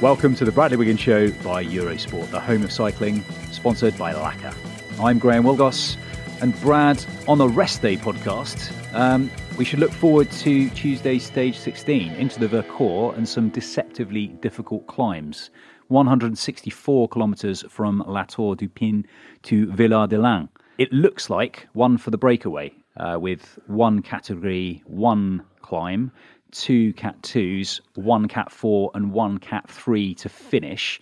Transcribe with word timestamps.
Welcome 0.00 0.34
to 0.36 0.46
the 0.46 0.52
Bradley 0.52 0.78
Wiggins 0.78 0.98
Show 0.98 1.30
by 1.42 1.62
Eurosport, 1.62 2.30
the 2.30 2.40
home 2.40 2.62
of 2.62 2.72
cycling, 2.72 3.22
sponsored 3.52 3.98
by 3.98 4.14
Laka. 4.14 4.54
I'm 4.98 5.18
Graham 5.18 5.44
Wilgoss, 5.44 5.98
and 6.40 6.58
Brad, 6.62 7.04
on 7.28 7.36
the 7.36 7.46
Rest 7.46 7.82
Day 7.82 7.98
podcast, 7.98 8.72
um, 8.94 9.30
we 9.58 9.64
should 9.66 9.78
look 9.78 9.92
forward 9.92 10.30
to 10.30 10.70
Tuesday's 10.70 11.22
stage 11.22 11.58
16 11.58 12.12
into 12.12 12.40
the 12.40 12.48
Vercors 12.48 13.14
and 13.18 13.28
some 13.28 13.50
deceptively 13.50 14.28
difficult 14.28 14.86
climbs. 14.86 15.50
164 15.88 17.06
kilometres 17.10 17.62
from 17.68 18.02
La 18.06 18.24
Tour 18.24 18.56
du 18.56 18.70
Pin 18.70 19.04
to 19.42 19.70
Villard 19.70 20.08
de 20.08 20.16
Lans. 20.16 20.48
It 20.78 20.90
looks 20.94 21.28
like 21.28 21.68
one 21.74 21.98
for 21.98 22.10
the 22.10 22.16
breakaway, 22.16 22.72
uh, 22.96 23.18
with 23.20 23.58
one 23.66 24.00
category, 24.00 24.82
one 24.86 25.44
climb, 25.60 26.10
two 26.52 26.92
Cat 26.94 27.20
2s, 27.22 27.80
one 27.94 28.28
Cat 28.28 28.50
4, 28.50 28.90
and 28.94 29.12
one 29.12 29.38
Cat 29.38 29.68
3 29.68 30.14
to 30.14 30.28
finish. 30.28 31.00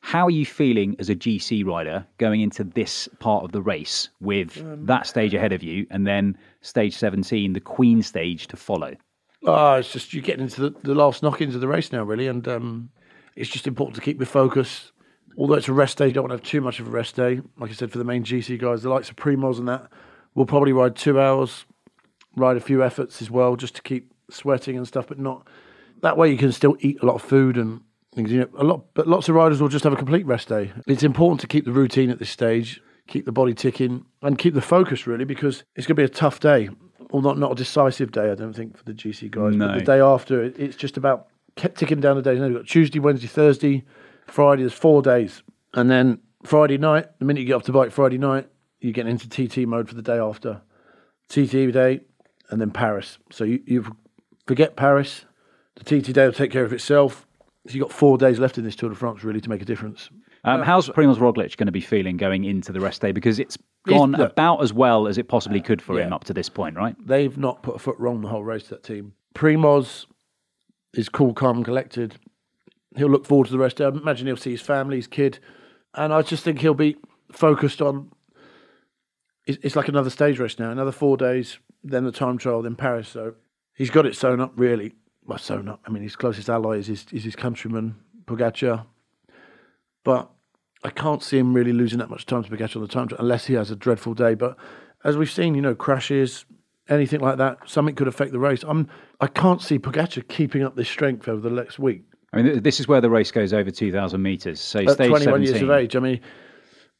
How 0.00 0.26
are 0.26 0.30
you 0.30 0.46
feeling 0.46 0.96
as 0.98 1.10
a 1.10 1.14
GC 1.16 1.66
rider 1.66 2.06
going 2.18 2.40
into 2.40 2.64
this 2.64 3.08
part 3.18 3.44
of 3.44 3.52
the 3.52 3.60
race 3.60 4.08
with 4.20 4.58
um, 4.58 4.86
that 4.86 5.06
stage 5.06 5.34
ahead 5.34 5.52
of 5.52 5.62
you 5.62 5.86
and 5.90 6.06
then 6.06 6.38
stage 6.60 6.96
17, 6.96 7.52
the 7.52 7.60
Queen 7.60 8.02
stage 8.02 8.46
to 8.48 8.56
follow? 8.56 8.94
Oh, 9.44 9.74
it's 9.74 9.92
just 9.92 10.12
you're 10.12 10.22
getting 10.22 10.44
into 10.44 10.62
the, 10.62 10.74
the 10.82 10.94
last 10.94 11.22
knock 11.22 11.40
ins 11.40 11.54
of 11.54 11.60
the 11.60 11.68
race 11.68 11.92
now, 11.92 12.02
really, 12.04 12.26
and 12.26 12.46
um, 12.48 12.90
it's 13.36 13.50
just 13.50 13.66
important 13.66 13.96
to 13.96 14.00
keep 14.00 14.18
your 14.18 14.26
focus. 14.26 14.92
Although 15.36 15.54
it's 15.54 15.68
a 15.68 15.72
rest 15.72 15.98
day, 15.98 16.06
you 16.06 16.12
don't 16.12 16.28
want 16.28 16.32
to 16.32 16.36
have 16.36 16.50
too 16.50 16.60
much 16.60 16.80
of 16.80 16.88
a 16.88 16.90
rest 16.90 17.14
day. 17.14 17.40
Like 17.58 17.70
I 17.70 17.74
said, 17.74 17.92
for 17.92 17.98
the 17.98 18.04
main 18.04 18.24
GC 18.24 18.58
guys, 18.58 18.82
the 18.82 18.90
likes 18.90 19.10
of 19.10 19.16
Primoz 19.16 19.58
and 19.58 19.68
that, 19.68 19.88
we'll 20.34 20.46
probably 20.46 20.72
ride 20.72 20.96
two 20.96 21.20
hours, 21.20 21.64
ride 22.34 22.56
a 22.56 22.60
few 22.60 22.82
efforts 22.82 23.22
as 23.22 23.30
well, 23.30 23.54
just 23.54 23.76
to 23.76 23.82
keep 23.82 24.12
sweating 24.30 24.76
and 24.76 24.86
stuff, 24.86 25.06
but 25.06 25.18
not 25.18 25.46
that 26.02 26.16
way. 26.16 26.30
You 26.30 26.38
can 26.38 26.52
still 26.52 26.76
eat 26.80 27.02
a 27.02 27.06
lot 27.06 27.16
of 27.16 27.22
food 27.22 27.56
and 27.56 27.80
things. 28.14 28.30
You 28.30 28.40
know, 28.40 28.48
a 28.58 28.64
lot, 28.64 28.84
but 28.94 29.06
lots 29.06 29.28
of 29.28 29.34
riders 29.34 29.60
will 29.60 29.68
just 29.68 29.84
have 29.84 29.92
a 29.92 29.96
complete 29.96 30.26
rest 30.26 30.48
day. 30.48 30.72
It's 30.86 31.02
important 31.02 31.40
to 31.40 31.46
keep 31.46 31.64
the 31.64 31.72
routine 31.72 32.10
at 32.10 32.18
this 32.18 32.30
stage, 32.30 32.80
keep 33.06 33.24
the 33.24 33.32
body 33.32 33.54
ticking, 33.54 34.04
and 34.22 34.38
keep 34.38 34.54
the 34.54 34.60
focus 34.60 35.06
really, 35.06 35.24
because 35.24 35.64
it's 35.76 35.86
going 35.86 35.96
to 35.96 36.00
be 36.00 36.04
a 36.04 36.08
tough 36.08 36.40
day. 36.40 36.68
Well, 37.10 37.22
not 37.22 37.38
not 37.38 37.52
a 37.52 37.54
decisive 37.54 38.12
day, 38.12 38.30
I 38.30 38.34
don't 38.34 38.52
think, 38.52 38.76
for 38.76 38.84
the 38.84 38.92
GC 38.92 39.30
guys. 39.30 39.56
No. 39.56 39.68
But 39.68 39.78
the 39.78 39.84
day 39.84 40.00
after, 40.00 40.42
it's 40.42 40.76
just 40.76 40.96
about 40.96 41.28
kept 41.56 41.78
ticking 41.78 42.00
down 42.00 42.16
the 42.16 42.22
days. 42.22 42.38
Now 42.38 42.46
You've 42.46 42.58
got 42.58 42.66
Tuesday, 42.66 42.98
Wednesday, 42.98 43.26
Thursday, 43.26 43.84
Friday. 44.26 44.62
There's 44.62 44.74
four 44.74 45.02
days, 45.02 45.42
and 45.74 45.90
then 45.90 46.18
Friday 46.44 46.78
night. 46.78 47.06
The 47.18 47.24
minute 47.24 47.40
you 47.40 47.46
get 47.46 47.54
off 47.54 47.64
the 47.64 47.72
bike, 47.72 47.92
Friday 47.92 48.18
night, 48.18 48.48
you 48.80 48.92
get 48.92 49.06
into 49.06 49.28
TT 49.28 49.66
mode 49.66 49.88
for 49.88 49.94
the 49.94 50.02
day 50.02 50.18
after. 50.18 50.60
TT 51.28 51.72
day, 51.72 52.00
and 52.50 52.60
then 52.60 52.70
Paris. 52.70 53.18
So 53.30 53.44
you, 53.44 53.62
you've 53.66 53.90
Forget 54.48 54.76
Paris. 54.76 55.26
The 55.76 55.84
TT 55.84 56.14
Day 56.14 56.24
will 56.24 56.32
take 56.32 56.50
care 56.50 56.64
of 56.64 56.72
itself. 56.72 57.26
So 57.66 57.74
you've 57.74 57.82
got 57.86 57.92
four 57.92 58.16
days 58.16 58.38
left 58.38 58.56
in 58.56 58.64
this 58.64 58.74
Tour 58.74 58.88
de 58.88 58.96
France 58.96 59.22
really 59.22 59.42
to 59.42 59.50
make 59.50 59.60
a 59.60 59.66
difference. 59.66 60.08
Um, 60.42 60.62
how's 60.62 60.88
Primoz 60.88 61.18
Roglic 61.18 61.58
going 61.58 61.66
to 61.66 61.72
be 61.72 61.82
feeling 61.82 62.16
going 62.16 62.44
into 62.44 62.72
the 62.72 62.80
rest 62.80 63.02
day? 63.02 63.12
Because 63.12 63.38
it's 63.38 63.58
gone 63.86 64.12
look, 64.12 64.32
about 64.32 64.62
as 64.62 64.72
well 64.72 65.06
as 65.06 65.18
it 65.18 65.28
possibly 65.28 65.60
could 65.60 65.82
for 65.82 65.98
yeah. 65.98 66.06
him 66.06 66.14
up 66.14 66.24
to 66.24 66.32
this 66.32 66.48
point, 66.48 66.76
right? 66.76 66.96
They've 67.04 67.36
not 67.36 67.62
put 67.62 67.76
a 67.76 67.78
foot 67.78 67.96
wrong 67.98 68.22
the 68.22 68.28
whole 68.28 68.42
race, 68.42 68.68
that 68.68 68.82
team. 68.82 69.12
Primoz 69.34 70.06
is 70.94 71.10
cool, 71.10 71.34
calm, 71.34 71.58
and 71.58 71.64
collected. 71.66 72.14
He'll 72.96 73.10
look 73.10 73.26
forward 73.26 73.48
to 73.48 73.52
the 73.52 73.58
rest 73.58 73.76
day. 73.76 73.84
I 73.84 73.88
imagine 73.88 74.28
he'll 74.28 74.38
see 74.38 74.52
his 74.52 74.62
family, 74.62 74.96
his 74.96 75.06
kid. 75.06 75.40
And 75.92 76.10
I 76.10 76.22
just 76.22 76.42
think 76.42 76.60
he'll 76.60 76.72
be 76.72 76.96
focused 77.32 77.82
on. 77.82 78.12
It's, 79.46 79.58
it's 79.62 79.76
like 79.76 79.88
another 79.88 80.10
stage 80.10 80.38
race 80.38 80.58
now, 80.58 80.70
another 80.70 80.92
four 80.92 81.18
days, 81.18 81.58
then 81.84 82.04
the 82.04 82.12
time 82.12 82.38
trial, 82.38 82.62
then 82.62 82.76
Paris. 82.76 83.10
So 83.10 83.34
he's 83.78 83.90
got 83.90 84.04
it 84.04 84.14
sewn 84.14 84.40
up 84.40 84.52
really. 84.56 84.92
Well, 85.24 85.38
sewn 85.38 85.68
up. 85.68 85.80
I 85.86 85.90
mean, 85.90 86.02
his 86.02 86.16
closest 86.16 86.50
ally 86.50 86.76
is 86.76 86.88
his, 86.88 87.06
is 87.12 87.24
his 87.24 87.36
countryman 87.36 87.96
Pogacar, 88.24 88.84
but 90.04 90.30
I 90.84 90.90
can't 90.90 91.22
see 91.22 91.38
him 91.38 91.54
really 91.54 91.72
losing 91.72 91.98
that 91.98 92.10
much 92.10 92.26
time 92.26 92.44
to 92.44 92.50
Pogacar 92.50 92.76
on 92.76 92.82
the 92.82 92.88
time 92.88 93.08
unless 93.18 93.46
he 93.46 93.54
has 93.54 93.70
a 93.70 93.76
dreadful 93.76 94.14
day. 94.14 94.34
But 94.34 94.56
as 95.04 95.16
we've 95.16 95.30
seen, 95.30 95.54
you 95.54 95.62
know, 95.62 95.74
crashes, 95.74 96.44
anything 96.88 97.20
like 97.20 97.38
that, 97.38 97.58
something 97.66 97.94
could 97.94 98.08
affect 98.08 98.32
the 98.32 98.38
race. 98.38 98.64
I'm 98.66 98.88
I 99.20 99.26
can't 99.26 99.62
see 99.62 99.78
Pogacar 99.78 100.26
keeping 100.28 100.62
up 100.62 100.76
this 100.76 100.88
strength 100.88 101.28
over 101.28 101.40
the 101.40 101.54
next 101.54 101.78
week. 101.78 102.04
I 102.32 102.42
mean, 102.42 102.62
this 102.62 102.78
is 102.78 102.88
where 102.88 103.00
the 103.00 103.08
race 103.08 103.30
goes 103.30 103.52
over 103.52 103.70
2,000 103.70 104.20
metres. 104.20 104.60
So 104.60 104.80
at 104.80 104.96
21 104.96 105.20
17. 105.20 105.42
years 105.42 105.62
of 105.62 105.70
age, 105.70 105.96
I 105.96 106.00
mean, 106.00 106.20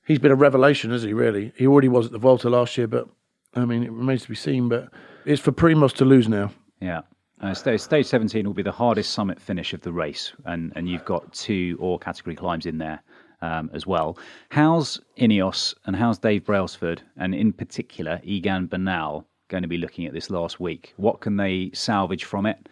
he's 0.06 0.18
been 0.18 0.32
a 0.32 0.36
revelation, 0.36 0.90
has 0.90 1.02
he? 1.02 1.12
Really, 1.12 1.52
he 1.56 1.66
already 1.66 1.88
was 1.88 2.06
at 2.06 2.12
the 2.12 2.18
Volta 2.18 2.48
last 2.48 2.76
year, 2.78 2.86
but 2.86 3.08
I 3.54 3.64
mean, 3.64 3.82
it 3.82 3.92
remains 3.92 4.22
to 4.22 4.28
be 4.28 4.34
seen. 4.34 4.68
But 4.68 4.90
it's 5.24 5.40
for 5.40 5.52
Primoz 5.52 5.92
to 5.94 6.04
lose 6.04 6.28
now. 6.28 6.50
Yeah. 6.80 7.02
Uh, 7.40 7.54
stage, 7.54 7.80
stage 7.80 8.06
17 8.06 8.46
will 8.46 8.54
be 8.54 8.62
the 8.62 8.72
hardest 8.72 9.12
summit 9.12 9.40
finish 9.40 9.72
of 9.72 9.80
the 9.82 9.92
race, 9.92 10.32
and, 10.44 10.72
and 10.74 10.88
you've 10.88 11.04
got 11.04 11.32
two 11.32 11.78
all 11.80 11.98
category 11.98 12.34
climbs 12.34 12.66
in 12.66 12.78
there 12.78 13.00
um, 13.42 13.70
as 13.72 13.86
well. 13.86 14.18
How's 14.50 15.00
Ineos 15.16 15.74
and 15.86 15.94
how's 15.94 16.18
Dave 16.18 16.44
Brailsford, 16.44 17.02
and 17.16 17.34
in 17.34 17.52
particular 17.52 18.20
Egan 18.24 18.66
Bernal, 18.66 19.24
going 19.48 19.62
to 19.62 19.68
be 19.68 19.78
looking 19.78 20.06
at 20.06 20.12
this 20.12 20.30
last 20.30 20.58
week? 20.58 20.94
What 20.96 21.20
can 21.20 21.36
they 21.36 21.70
salvage 21.74 22.24
from 22.24 22.44
it? 22.44 22.68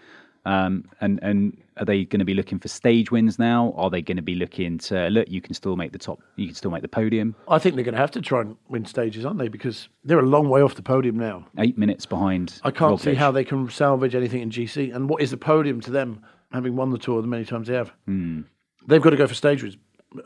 Um, 0.46 0.88
and 1.00 1.18
and 1.22 1.56
are 1.76 1.84
they 1.84 2.04
going 2.04 2.20
to 2.20 2.24
be 2.24 2.32
looking 2.32 2.60
for 2.60 2.68
stage 2.68 3.10
wins 3.10 3.36
now? 3.36 3.74
Are 3.76 3.90
they 3.90 4.00
going 4.00 4.16
to 4.16 4.22
be 4.22 4.36
looking 4.36 4.78
to 4.78 5.08
look? 5.08 5.28
You 5.28 5.40
can 5.40 5.54
still 5.54 5.74
make 5.74 5.90
the 5.90 5.98
top. 5.98 6.20
You 6.36 6.46
can 6.46 6.54
still 6.54 6.70
make 6.70 6.82
the 6.82 6.88
podium. 6.88 7.34
I 7.48 7.58
think 7.58 7.74
they're 7.74 7.84
going 7.84 7.96
to 7.96 8.00
have 8.00 8.12
to 8.12 8.20
try 8.20 8.42
and 8.42 8.56
win 8.68 8.84
stages, 8.84 9.26
aren't 9.26 9.38
they? 9.38 9.48
Because 9.48 9.88
they're 10.04 10.20
a 10.20 10.22
long 10.26 10.48
way 10.48 10.62
off 10.62 10.76
the 10.76 10.82
podium 10.82 11.18
now. 11.18 11.44
Eight 11.58 11.76
minutes 11.76 12.06
behind. 12.06 12.60
I 12.62 12.70
can't 12.70 13.00
see 13.00 13.14
how 13.14 13.32
they 13.32 13.44
can 13.44 13.68
salvage 13.68 14.14
anything 14.14 14.40
in 14.40 14.50
GC. 14.50 14.94
And 14.94 15.08
what 15.10 15.20
is 15.20 15.32
the 15.32 15.36
podium 15.36 15.80
to 15.80 15.90
them, 15.90 16.22
having 16.52 16.76
won 16.76 16.90
the 16.90 16.98
tour 16.98 17.20
the 17.20 17.28
many 17.28 17.44
times 17.44 17.66
they 17.66 17.74
have? 17.74 17.92
Mm. 18.08 18.44
They've 18.86 19.02
got 19.02 19.10
to 19.10 19.16
go 19.16 19.26
for 19.26 19.34
stage 19.34 19.64
wins. 19.64 19.76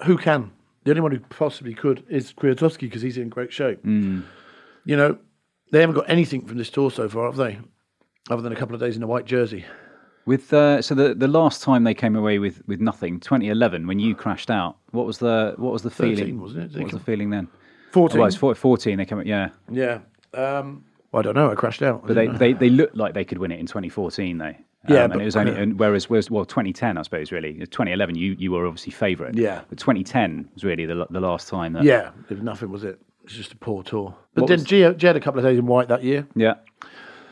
Who 0.04 0.18
can? 0.18 0.52
The 0.84 0.90
only 0.90 1.00
one 1.00 1.12
who 1.12 1.20
possibly 1.20 1.72
could 1.72 2.04
is 2.10 2.34
Kwiatkowski 2.34 2.80
because 2.80 3.00
he's 3.00 3.16
in 3.16 3.30
great 3.30 3.54
shape. 3.54 3.82
Mm. 3.84 4.24
You 4.84 4.96
know, 4.98 5.18
they 5.72 5.80
haven't 5.80 5.96
got 5.96 6.10
anything 6.10 6.46
from 6.46 6.58
this 6.58 6.68
tour 6.68 6.90
so 6.90 7.08
far, 7.08 7.24
have 7.24 7.36
they? 7.36 7.58
Other 8.28 8.42
than 8.42 8.52
a 8.52 8.56
couple 8.56 8.74
of 8.74 8.82
days 8.82 8.96
in 8.96 9.02
a 9.02 9.06
white 9.06 9.24
jersey. 9.24 9.64
With 10.30 10.52
uh, 10.52 10.80
so 10.80 10.94
the 10.94 11.12
the 11.12 11.26
last 11.26 11.60
time 11.60 11.82
they 11.82 11.92
came 11.92 12.14
away 12.14 12.38
with, 12.38 12.62
with 12.68 12.80
nothing, 12.80 13.18
2011, 13.18 13.88
when 13.88 13.98
you 13.98 14.14
crashed 14.14 14.48
out, 14.48 14.76
what 14.92 15.04
was 15.04 15.18
the 15.18 15.54
what 15.56 15.72
was 15.72 15.82
the 15.82 15.90
13, 15.90 16.16
feeling? 16.16 16.40
Wasn't 16.40 16.72
it? 16.72 16.78
What 16.78 16.84
was 16.84 16.92
the 16.92 17.00
feeling 17.00 17.30
then? 17.30 17.48
14. 17.90 18.16
Oh, 18.16 18.22
it 18.22 18.40
was 18.40 18.56
14. 18.56 18.96
They 18.96 19.04
came, 19.04 19.22
yeah, 19.22 19.48
yeah. 19.72 19.98
Um, 20.32 20.84
well, 21.10 21.18
I 21.18 21.22
don't 21.24 21.34
know. 21.34 21.50
I 21.50 21.56
crashed 21.56 21.82
out. 21.82 22.06
But 22.06 22.14
they, 22.14 22.28
they 22.28 22.52
they 22.52 22.68
looked 22.68 22.96
like 22.96 23.12
they 23.12 23.24
could 23.24 23.38
win 23.38 23.50
it 23.50 23.58
in 23.58 23.66
2014, 23.66 24.38
though. 24.38 24.54
Yeah, 24.88 25.02
um, 25.02 25.10
and 25.10 25.20
it 25.20 25.24
was 25.24 25.34
only 25.34 25.52
and 25.52 25.76
whereas 25.80 26.08
whereas 26.08 26.30
well 26.30 26.44
2010 26.44 26.96
I 26.96 27.02
suppose 27.02 27.32
really 27.32 27.54
2011 27.54 28.14
you 28.14 28.36
you 28.38 28.52
were 28.52 28.66
obviously 28.66 28.92
favourite 28.92 29.34
yeah 29.34 29.60
but 29.68 29.76
2010 29.78 30.48
was 30.54 30.64
really 30.64 30.86
the 30.86 31.06
the 31.10 31.20
last 31.20 31.48
time 31.48 31.74
that 31.74 31.82
yeah 31.82 32.12
if 32.30 32.38
nothing 32.40 32.70
was 32.70 32.82
it 32.82 32.98
it's 33.24 33.34
just 33.34 33.52
a 33.52 33.56
poor 33.56 33.82
tour 33.82 34.14
but 34.32 34.40
what 34.40 34.48
then 34.48 34.60
was... 34.60 34.64
G, 34.64 34.90
G 34.96 35.06
had 35.06 35.16
a 35.16 35.20
couple 35.20 35.38
of 35.38 35.44
days 35.44 35.58
in 35.58 35.66
white 35.66 35.88
that 35.88 36.02
year 36.02 36.26
yeah 36.34 36.54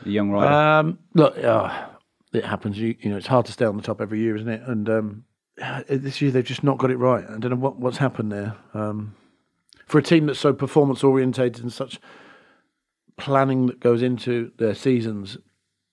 the 0.03 0.11
young 0.11 0.29
rider 0.29 0.53
um, 0.53 0.99
look 1.15 1.35
uh, 1.39 1.87
it 2.33 2.45
happens. 2.45 2.77
You, 2.77 2.95
you 2.99 3.09
know, 3.09 3.17
it's 3.17 3.27
hard 3.27 3.45
to 3.47 3.51
stay 3.51 3.65
on 3.65 3.77
the 3.77 3.83
top 3.83 4.01
every 4.01 4.19
year, 4.19 4.35
isn't 4.35 4.49
it? 4.49 4.61
And 4.65 4.89
um, 4.89 5.25
this 5.87 6.21
year 6.21 6.31
they've 6.31 6.43
just 6.43 6.63
not 6.63 6.77
got 6.77 6.91
it 6.91 6.97
right. 6.97 7.23
I 7.23 7.37
don't 7.37 7.51
know 7.51 7.57
what, 7.57 7.77
what's 7.77 7.97
happened 7.97 8.31
there. 8.31 8.55
Um, 8.73 9.15
for 9.85 9.97
a 9.97 10.03
team 10.03 10.27
that's 10.27 10.39
so 10.39 10.53
performance 10.53 11.03
orientated 11.03 11.63
and 11.63 11.73
such 11.73 11.99
planning 13.17 13.67
that 13.67 13.79
goes 13.79 14.01
into 14.01 14.51
their 14.57 14.75
seasons, 14.75 15.37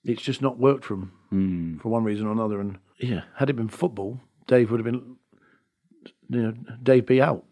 it's 0.05 0.23
just 0.23 0.43
not 0.43 0.59
worked 0.59 0.85
for 0.85 0.95
them 0.95 1.13
mm. 1.33 1.81
for 1.81 1.89
one 1.89 2.05
reason 2.05 2.27
or 2.27 2.33
another. 2.33 2.61
And 2.61 2.79
yeah, 2.99 3.23
had 3.35 3.51
it 3.51 3.55
been 3.55 3.69
football, 3.69 4.21
Dave 4.47 4.71
would 4.71 4.81
have 4.81 4.85
been, 4.85 5.17
you 6.29 6.43
know, 6.43 6.55
Dave 6.83 7.07
be 7.07 7.23
out. 7.23 7.45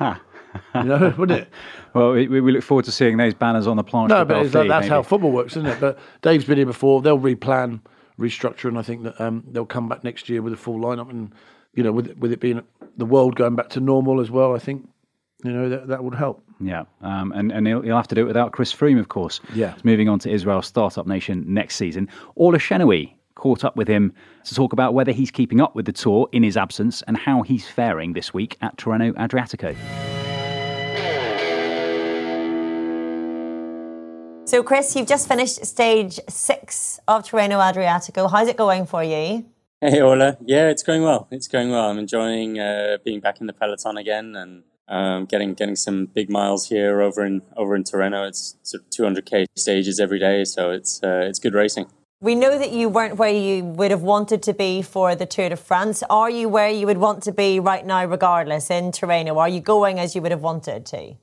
you 0.00 0.84
know, 0.84 1.14
wouldn't 1.18 1.40
it? 1.40 1.48
well, 1.94 2.12
we, 2.12 2.28
we, 2.28 2.52
look 2.52 2.62
forward 2.62 2.84
to 2.84 2.92
seeing 2.92 3.16
those 3.16 3.34
banners 3.34 3.66
on 3.66 3.76
the 3.76 3.84
planche. 3.84 4.08
No, 4.08 4.24
but 4.24 4.44
that, 4.44 4.68
that's 4.68 4.84
maybe. 4.84 4.88
how 4.88 5.02
football 5.02 5.32
works, 5.32 5.56
isn't 5.56 5.66
it? 5.66 5.80
But 5.80 5.98
Dave's 6.22 6.44
been 6.44 6.58
here 6.58 6.66
before. 6.66 7.02
They'll 7.02 7.18
replan 7.18 7.80
restructure, 8.20 8.66
and 8.66 8.78
I 8.78 8.82
think 8.82 9.02
that 9.02 9.20
um, 9.20 9.44
they'll 9.50 9.66
come 9.66 9.88
back 9.88 10.04
next 10.04 10.28
year 10.28 10.42
with 10.42 10.52
a 10.52 10.56
full 10.56 10.78
lineup. 10.78 11.10
And 11.10 11.32
you 11.74 11.82
know, 11.82 11.92
with 11.92 12.16
with 12.18 12.32
it 12.32 12.40
being 12.40 12.62
the 12.96 13.06
world 13.06 13.34
going 13.34 13.56
back 13.56 13.70
to 13.70 13.80
normal 13.80 14.20
as 14.20 14.30
well, 14.30 14.54
I 14.54 14.58
think 14.58 14.88
you 15.42 15.52
know 15.52 15.68
that 15.68 15.88
that 15.88 16.04
would 16.04 16.14
help. 16.14 16.44
Yeah, 16.60 16.84
um, 17.00 17.32
and 17.32 17.50
and 17.50 17.66
he'll, 17.66 17.80
he'll, 17.80 17.96
have 17.96 18.08
to 18.08 18.14
do 18.14 18.22
it 18.22 18.26
without 18.26 18.52
Chris 18.52 18.72
Froome, 18.72 19.00
of 19.00 19.08
course. 19.08 19.40
Yeah, 19.54 19.74
He's 19.74 19.84
moving 19.84 20.08
on 20.08 20.18
to 20.20 20.30
Israel 20.30 20.62
Startup 20.62 21.06
Nation 21.06 21.44
next 21.48 21.76
season. 21.76 22.08
Orla 22.34 22.58
Chennaoui 22.58 23.14
caught 23.34 23.64
up 23.64 23.74
with 23.74 23.88
him 23.88 24.12
to 24.44 24.54
talk 24.54 24.74
about 24.74 24.92
whether 24.92 25.12
he's 25.12 25.30
keeping 25.30 25.60
up 25.60 25.74
with 25.74 25.86
the 25.86 25.92
tour 25.92 26.28
in 26.32 26.42
his 26.42 26.58
absence 26.58 27.02
and 27.02 27.16
how 27.16 27.40
he's 27.40 27.66
faring 27.66 28.12
this 28.12 28.34
week 28.34 28.58
at 28.60 28.76
Tirreno 28.76 29.14
Adriatico. 29.14 29.74
So, 34.50 34.64
Chris, 34.64 34.96
you've 34.96 35.06
just 35.06 35.28
finished 35.28 35.64
stage 35.64 36.18
six 36.28 36.98
of 37.06 37.22
Tirreno 37.22 37.60
Adriatico. 37.60 38.28
How's 38.28 38.48
it 38.48 38.56
going 38.56 38.84
for 38.84 39.04
you? 39.04 39.44
Hey, 39.80 40.02
Orla. 40.02 40.38
Yeah, 40.44 40.70
it's 40.70 40.82
going 40.82 41.04
well. 41.04 41.28
It's 41.30 41.46
going 41.46 41.70
well. 41.70 41.88
I'm 41.88 42.00
enjoying 42.00 42.58
uh, 42.58 42.98
being 43.04 43.20
back 43.20 43.40
in 43.40 43.46
the 43.46 43.52
peloton 43.52 43.96
again 43.96 44.34
and 44.34 44.64
um, 44.88 45.26
getting 45.26 45.54
getting 45.54 45.76
some 45.76 46.06
big 46.06 46.28
miles 46.28 46.68
here 46.68 47.00
over 47.00 47.24
in 47.24 47.42
over 47.56 47.76
in 47.76 47.84
Tirreno. 47.84 48.26
It's 48.26 48.56
sort 48.64 48.82
of 48.82 48.90
200k 48.90 49.46
stages 49.56 50.00
every 50.00 50.18
day, 50.18 50.42
so 50.42 50.72
it's 50.72 51.00
uh, 51.00 51.20
it's 51.28 51.38
good 51.38 51.54
racing. 51.54 51.86
We 52.20 52.34
know 52.34 52.58
that 52.58 52.72
you 52.72 52.88
weren't 52.88 53.18
where 53.18 53.32
you 53.32 53.62
would 53.62 53.92
have 53.92 54.02
wanted 54.02 54.42
to 54.42 54.52
be 54.52 54.82
for 54.82 55.14
the 55.14 55.26
Tour 55.26 55.50
de 55.50 55.56
France. 55.56 56.02
Are 56.10 56.28
you 56.28 56.48
where 56.48 56.70
you 56.70 56.88
would 56.88 56.98
want 56.98 57.22
to 57.22 57.30
be 57.30 57.60
right 57.60 57.86
now, 57.86 58.04
regardless 58.04 58.68
in 58.68 58.90
Tirreno? 58.90 59.36
Are 59.36 59.48
you 59.48 59.60
going 59.60 60.00
as 60.00 60.16
you 60.16 60.22
would 60.22 60.32
have 60.32 60.42
wanted 60.42 60.86
to? 60.86 61.14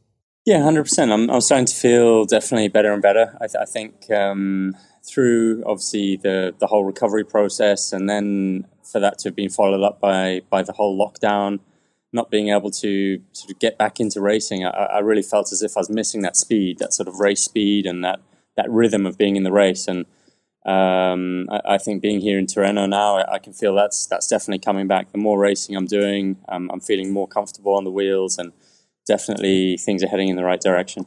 Yeah, 0.47 0.63
hundred 0.63 0.83
percent. 0.83 1.11
I'm 1.11 1.29
I'm 1.29 1.41
starting 1.41 1.65
to 1.65 1.75
feel 1.75 2.23
definitely 2.23 2.69
better 2.69 2.93
and 2.93 3.01
better. 3.01 3.35
I, 3.41 3.47
th- 3.47 3.61
I 3.61 3.65
think 3.65 4.09
um, 4.09 4.77
through 5.05 5.61
obviously 5.65 6.15
the 6.15 6.55
the 6.57 6.67
whole 6.67 6.85
recovery 6.85 7.25
process, 7.25 7.91
and 7.91 8.09
then 8.09 8.65
for 8.81 9.01
that 9.01 9.19
to 9.19 9.27
have 9.27 9.35
been 9.35 9.49
followed 9.49 9.83
up 9.83 9.99
by 9.99 10.43
by 10.49 10.63
the 10.63 10.71
whole 10.71 10.97
lockdown, 10.97 11.59
not 12.13 12.31
being 12.31 12.47
able 12.47 12.71
to 12.71 13.21
sort 13.33 13.51
of 13.51 13.59
get 13.59 13.77
back 13.77 13.99
into 13.99 14.21
racing, 14.21 14.63
I, 14.65 14.69
I 14.69 14.99
really 14.99 15.21
felt 15.21 15.51
as 15.51 15.61
if 15.61 15.75
I 15.75 15.81
was 15.81 15.89
missing 15.89 16.21
that 16.21 16.37
speed, 16.37 16.79
that 16.79 16.93
sort 16.93 17.09
of 17.09 17.19
race 17.19 17.41
speed, 17.41 17.85
and 17.85 18.01
that 18.05 18.21
that 18.55 18.71
rhythm 18.71 19.05
of 19.05 19.17
being 19.17 19.35
in 19.35 19.43
the 19.43 19.51
race. 19.51 19.85
And 19.85 20.05
um, 20.65 21.49
I, 21.51 21.73
I, 21.73 21.77
think 21.77 22.01
being 22.01 22.21
here 22.21 22.39
in 22.39 22.45
Tirreno 22.45 22.87
now, 22.87 23.17
I, 23.17 23.33
I, 23.33 23.39
can 23.39 23.51
feel 23.51 23.75
that's 23.75 24.05
that's 24.05 24.27
definitely 24.27 24.59
coming 24.59 24.87
back. 24.87 25.11
The 25.11 25.17
more 25.17 25.37
racing 25.37 25.75
I'm 25.75 25.87
doing, 25.87 26.37
um, 26.47 26.71
I'm 26.71 26.79
feeling 26.79 27.11
more 27.11 27.27
comfortable 27.27 27.73
on 27.73 27.83
the 27.83 27.91
wheels 27.91 28.37
and 28.37 28.53
definitely 29.07 29.77
things 29.77 30.03
are 30.03 30.07
heading 30.07 30.27
in 30.27 30.35
the 30.35 30.43
right 30.43 30.61
direction. 30.61 31.05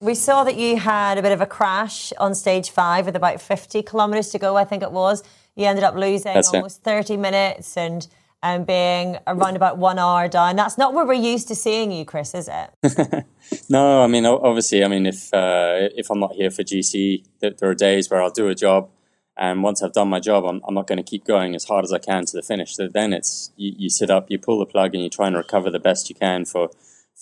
We 0.00 0.14
saw 0.14 0.42
that 0.44 0.56
you 0.56 0.78
had 0.78 1.18
a 1.18 1.22
bit 1.22 1.32
of 1.32 1.40
a 1.40 1.46
crash 1.46 2.12
on 2.18 2.34
stage 2.34 2.70
five 2.70 3.06
with 3.06 3.14
about 3.14 3.40
50 3.40 3.82
kilometres 3.82 4.30
to 4.30 4.38
go, 4.38 4.56
I 4.56 4.64
think 4.64 4.82
it 4.82 4.90
was. 4.90 5.22
You 5.54 5.66
ended 5.66 5.84
up 5.84 5.94
losing 5.94 6.34
That's 6.34 6.52
almost 6.52 6.80
it. 6.80 6.84
30 6.84 7.16
minutes 7.18 7.76
and 7.76 8.06
and 8.42 8.66
being 8.66 9.18
around 9.26 9.56
about 9.56 9.78
one 9.78 9.98
hour 9.98 10.26
down. 10.26 10.56
That's 10.56 10.76
not 10.76 10.94
where 10.94 11.06
we're 11.06 11.12
used 11.14 11.48
to 11.48 11.54
seeing 11.54 11.92
you, 11.92 12.04
Chris, 12.04 12.34
is 12.34 12.50
it? 12.50 13.24
no, 13.68 14.02
I 14.02 14.08
mean, 14.08 14.26
obviously, 14.26 14.82
I 14.82 14.88
mean, 14.88 15.06
if 15.06 15.32
uh, 15.32 15.88
if 15.96 16.10
I'm 16.10 16.18
not 16.18 16.32
here 16.32 16.50
for 16.50 16.62
GC, 16.62 17.24
there 17.40 17.54
are 17.62 17.74
days 17.74 18.10
where 18.10 18.20
I'll 18.20 18.30
do 18.30 18.48
a 18.48 18.54
job, 18.54 18.90
and 19.36 19.62
once 19.62 19.82
I've 19.82 19.92
done 19.92 20.08
my 20.08 20.18
job, 20.18 20.44
I'm, 20.44 20.60
I'm 20.66 20.74
not 20.74 20.88
going 20.88 20.96
to 20.96 21.04
keep 21.04 21.24
going 21.24 21.54
as 21.54 21.64
hard 21.64 21.84
as 21.84 21.92
I 21.92 21.98
can 21.98 22.24
to 22.26 22.36
the 22.36 22.42
finish. 22.42 22.74
So 22.74 22.88
then 22.88 23.12
it's 23.12 23.52
you, 23.56 23.74
you 23.76 23.90
sit 23.90 24.10
up, 24.10 24.28
you 24.28 24.38
pull 24.38 24.58
the 24.58 24.66
plug, 24.66 24.94
and 24.94 25.04
you 25.04 25.08
try 25.08 25.28
and 25.28 25.36
recover 25.36 25.70
the 25.70 25.78
best 25.78 26.08
you 26.08 26.16
can 26.16 26.44
for 26.44 26.70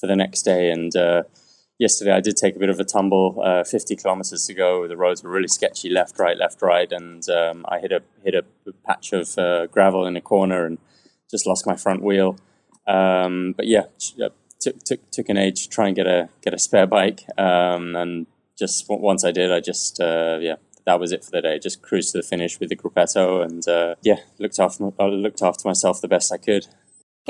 for 0.00 0.06
the 0.06 0.16
next 0.16 0.42
day. 0.42 0.70
And 0.70 0.94
uh, 0.96 1.24
yesterday 1.78 2.12
I 2.12 2.20
did 2.20 2.36
take 2.36 2.56
a 2.56 2.58
bit 2.58 2.70
of 2.70 2.80
a 2.80 2.84
tumble, 2.84 3.40
uh, 3.44 3.64
50 3.64 3.96
kilometers 3.96 4.46
to 4.46 4.54
go. 4.54 4.88
The 4.88 4.96
roads 4.96 5.22
were 5.22 5.30
really 5.30 5.48
sketchy, 5.48 5.90
left, 5.90 6.18
right, 6.18 6.36
left, 6.36 6.62
right, 6.62 6.90
and 6.90 7.28
um, 7.28 7.64
I 7.68 7.78
hit 7.78 7.92
a 7.92 8.02
hit 8.24 8.34
a 8.34 8.44
patch 8.86 9.12
of 9.12 9.36
uh, 9.38 9.66
gravel 9.66 10.06
in 10.06 10.16
a 10.16 10.20
corner 10.20 10.64
and 10.66 10.78
just 11.30 11.46
lost 11.46 11.66
my 11.66 11.76
front 11.76 12.02
wheel. 12.02 12.36
Um, 12.86 13.54
but 13.56 13.66
yeah, 13.66 13.84
took, 14.60 14.82
took 14.84 15.10
took 15.10 15.28
an 15.28 15.36
age 15.36 15.64
to 15.64 15.68
try 15.68 15.86
and 15.86 15.96
get 15.96 16.06
a 16.06 16.28
get 16.42 16.54
a 16.54 16.58
spare 16.58 16.86
bike, 16.86 17.24
um, 17.38 17.94
and 17.94 18.26
just 18.58 18.86
once 18.88 19.24
I 19.24 19.30
did, 19.30 19.52
I 19.52 19.60
just 19.60 20.00
uh, 20.00 20.38
yeah 20.40 20.56
that 20.86 20.98
was 20.98 21.12
it 21.12 21.24
for 21.24 21.30
the 21.30 21.42
day. 21.42 21.58
Just 21.58 21.82
cruised 21.82 22.12
to 22.12 22.18
the 22.18 22.22
finish 22.22 22.58
with 22.58 22.68
the 22.68 22.76
gruppetto, 22.76 23.44
and 23.44 23.66
uh, 23.68 23.94
yeah, 24.02 24.16
looked 24.38 24.58
after 24.58 24.84
looked 24.84 25.42
after 25.42 25.68
myself 25.68 26.00
the 26.00 26.08
best 26.08 26.32
I 26.32 26.36
could. 26.36 26.66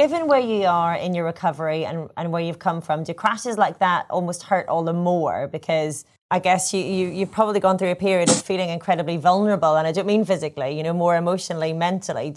Given 0.01 0.29
where 0.29 0.41
you 0.41 0.65
are 0.65 0.95
in 0.95 1.13
your 1.13 1.27
recovery 1.27 1.85
and, 1.85 2.09
and 2.17 2.33
where 2.33 2.41
you've 2.41 2.59
come 2.59 2.81
from, 2.81 3.05
do 3.05 3.13
crashes 3.13 3.59
like 3.59 3.81
that 3.81 4.07
almost 4.09 4.45
hurt 4.45 4.67
all 4.67 4.83
the 4.83 4.95
more? 4.95 5.47
Because 5.47 6.07
I 6.31 6.39
guess 6.39 6.73
you, 6.73 6.83
you, 6.83 7.09
you've 7.09 7.31
probably 7.31 7.61
gone 7.61 7.77
through 7.77 7.91
a 7.91 7.95
period 7.95 8.31
of 8.31 8.41
feeling 8.41 8.71
incredibly 8.71 9.19
vulnerable, 9.19 9.77
and 9.77 9.87
I 9.87 9.93
don't 9.93 10.07
mean 10.07 10.25
physically, 10.25 10.75
you 10.75 10.83
know, 10.83 10.95
more 10.95 11.17
emotionally, 11.17 11.75
mentally. 11.75 12.29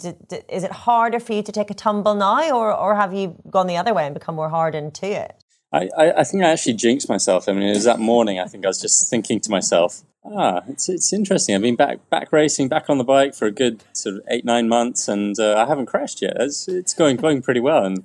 Is 0.46 0.64
it 0.64 0.72
harder 0.72 1.18
for 1.18 1.32
you 1.32 1.42
to 1.42 1.52
take 1.52 1.70
a 1.70 1.74
tumble 1.74 2.14
now, 2.14 2.54
or, 2.54 2.70
or 2.70 2.96
have 2.96 3.14
you 3.14 3.34
gone 3.48 3.66
the 3.66 3.78
other 3.78 3.94
way 3.94 4.04
and 4.04 4.12
become 4.12 4.34
more 4.34 4.50
hardened 4.50 4.92
to 4.96 5.06
it? 5.06 5.43
I, 5.74 6.20
I, 6.20 6.24
think 6.24 6.44
I 6.44 6.50
actually 6.50 6.74
jinxed 6.74 7.08
myself. 7.08 7.48
I 7.48 7.52
mean, 7.52 7.64
it 7.64 7.74
was 7.74 7.84
that 7.84 7.98
morning, 7.98 8.38
I 8.38 8.46
think 8.46 8.64
I 8.64 8.68
was 8.68 8.80
just 8.80 9.10
thinking 9.10 9.40
to 9.40 9.50
myself, 9.50 10.02
Ah, 10.26 10.62
it's 10.68 10.88
it's 10.88 11.12
interesting. 11.12 11.54
I've 11.54 11.60
been 11.60 11.76
back 11.76 12.08
back 12.08 12.32
racing, 12.32 12.68
back 12.68 12.88
on 12.88 12.96
the 12.96 13.04
bike 13.04 13.34
for 13.34 13.44
a 13.44 13.50
good 13.50 13.84
sort 13.92 14.16
of 14.16 14.22
eight 14.28 14.44
nine 14.44 14.68
months, 14.68 15.06
and 15.06 15.38
uh, 15.38 15.54
I 15.58 15.66
haven't 15.66 15.84
crashed 15.86 16.22
yet. 16.22 16.36
It's, 16.40 16.66
it's 16.66 16.94
going 16.94 17.16
going 17.18 17.42
pretty 17.42 17.60
well, 17.60 17.84
and 17.84 18.04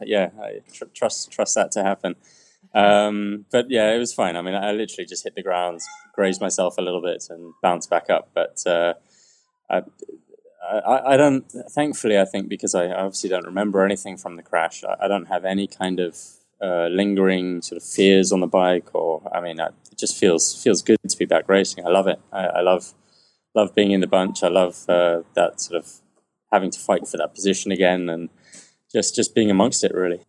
yeah, 0.00 0.30
I 0.40 0.60
tr- 0.72 0.84
trust 0.94 1.32
trust 1.32 1.56
that 1.56 1.72
to 1.72 1.82
happen. 1.82 2.14
Um, 2.72 3.46
but 3.50 3.68
yeah, 3.68 3.92
it 3.92 3.98
was 3.98 4.14
fine. 4.14 4.36
I 4.36 4.42
mean, 4.42 4.54
I 4.54 4.70
literally 4.72 5.06
just 5.06 5.24
hit 5.24 5.34
the 5.34 5.42
ground, 5.42 5.80
grazed 6.12 6.40
myself 6.40 6.78
a 6.78 6.82
little 6.82 7.02
bit, 7.02 7.24
and 7.30 7.52
bounced 7.60 7.90
back 7.90 8.10
up. 8.10 8.30
But 8.32 8.62
uh, 8.64 8.94
I, 9.68 9.82
I, 10.62 11.14
I, 11.14 11.16
don't. 11.16 11.50
Thankfully, 11.70 12.16
I 12.16 12.26
think 12.26 12.48
because 12.48 12.76
I 12.76 12.86
obviously 12.92 13.30
don't 13.30 13.46
remember 13.46 13.84
anything 13.84 14.16
from 14.16 14.36
the 14.36 14.42
crash, 14.44 14.84
I, 14.84 15.04
I 15.04 15.08
don't 15.08 15.26
have 15.26 15.44
any 15.44 15.66
kind 15.66 15.98
of 15.98 16.16
uh, 16.64 16.88
lingering 16.88 17.60
sort 17.60 17.76
of 17.76 17.86
fears 17.86 18.32
on 18.32 18.40
the 18.40 18.46
bike, 18.46 18.94
or 18.94 19.22
I 19.34 19.40
mean, 19.40 19.60
I, 19.60 19.66
it 19.90 19.98
just 19.98 20.16
feels 20.16 20.62
feels 20.62 20.82
good 20.82 20.98
to 21.08 21.16
be 21.16 21.26
back 21.26 21.48
racing. 21.48 21.86
I 21.86 21.90
love 21.90 22.06
it. 22.06 22.20
I, 22.32 22.46
I 22.46 22.60
love 22.60 22.94
love 23.54 23.74
being 23.74 23.90
in 23.90 24.00
the 24.00 24.06
bunch. 24.06 24.42
I 24.42 24.48
love 24.48 24.84
uh, 24.88 25.22
that 25.34 25.60
sort 25.60 25.78
of 25.78 26.00
having 26.50 26.70
to 26.70 26.78
fight 26.78 27.06
for 27.06 27.18
that 27.18 27.34
position 27.34 27.70
again, 27.70 28.08
and 28.08 28.30
just 28.90 29.14
just 29.14 29.34
being 29.34 29.50
amongst 29.50 29.84
it 29.84 29.92
really. 29.94 30.20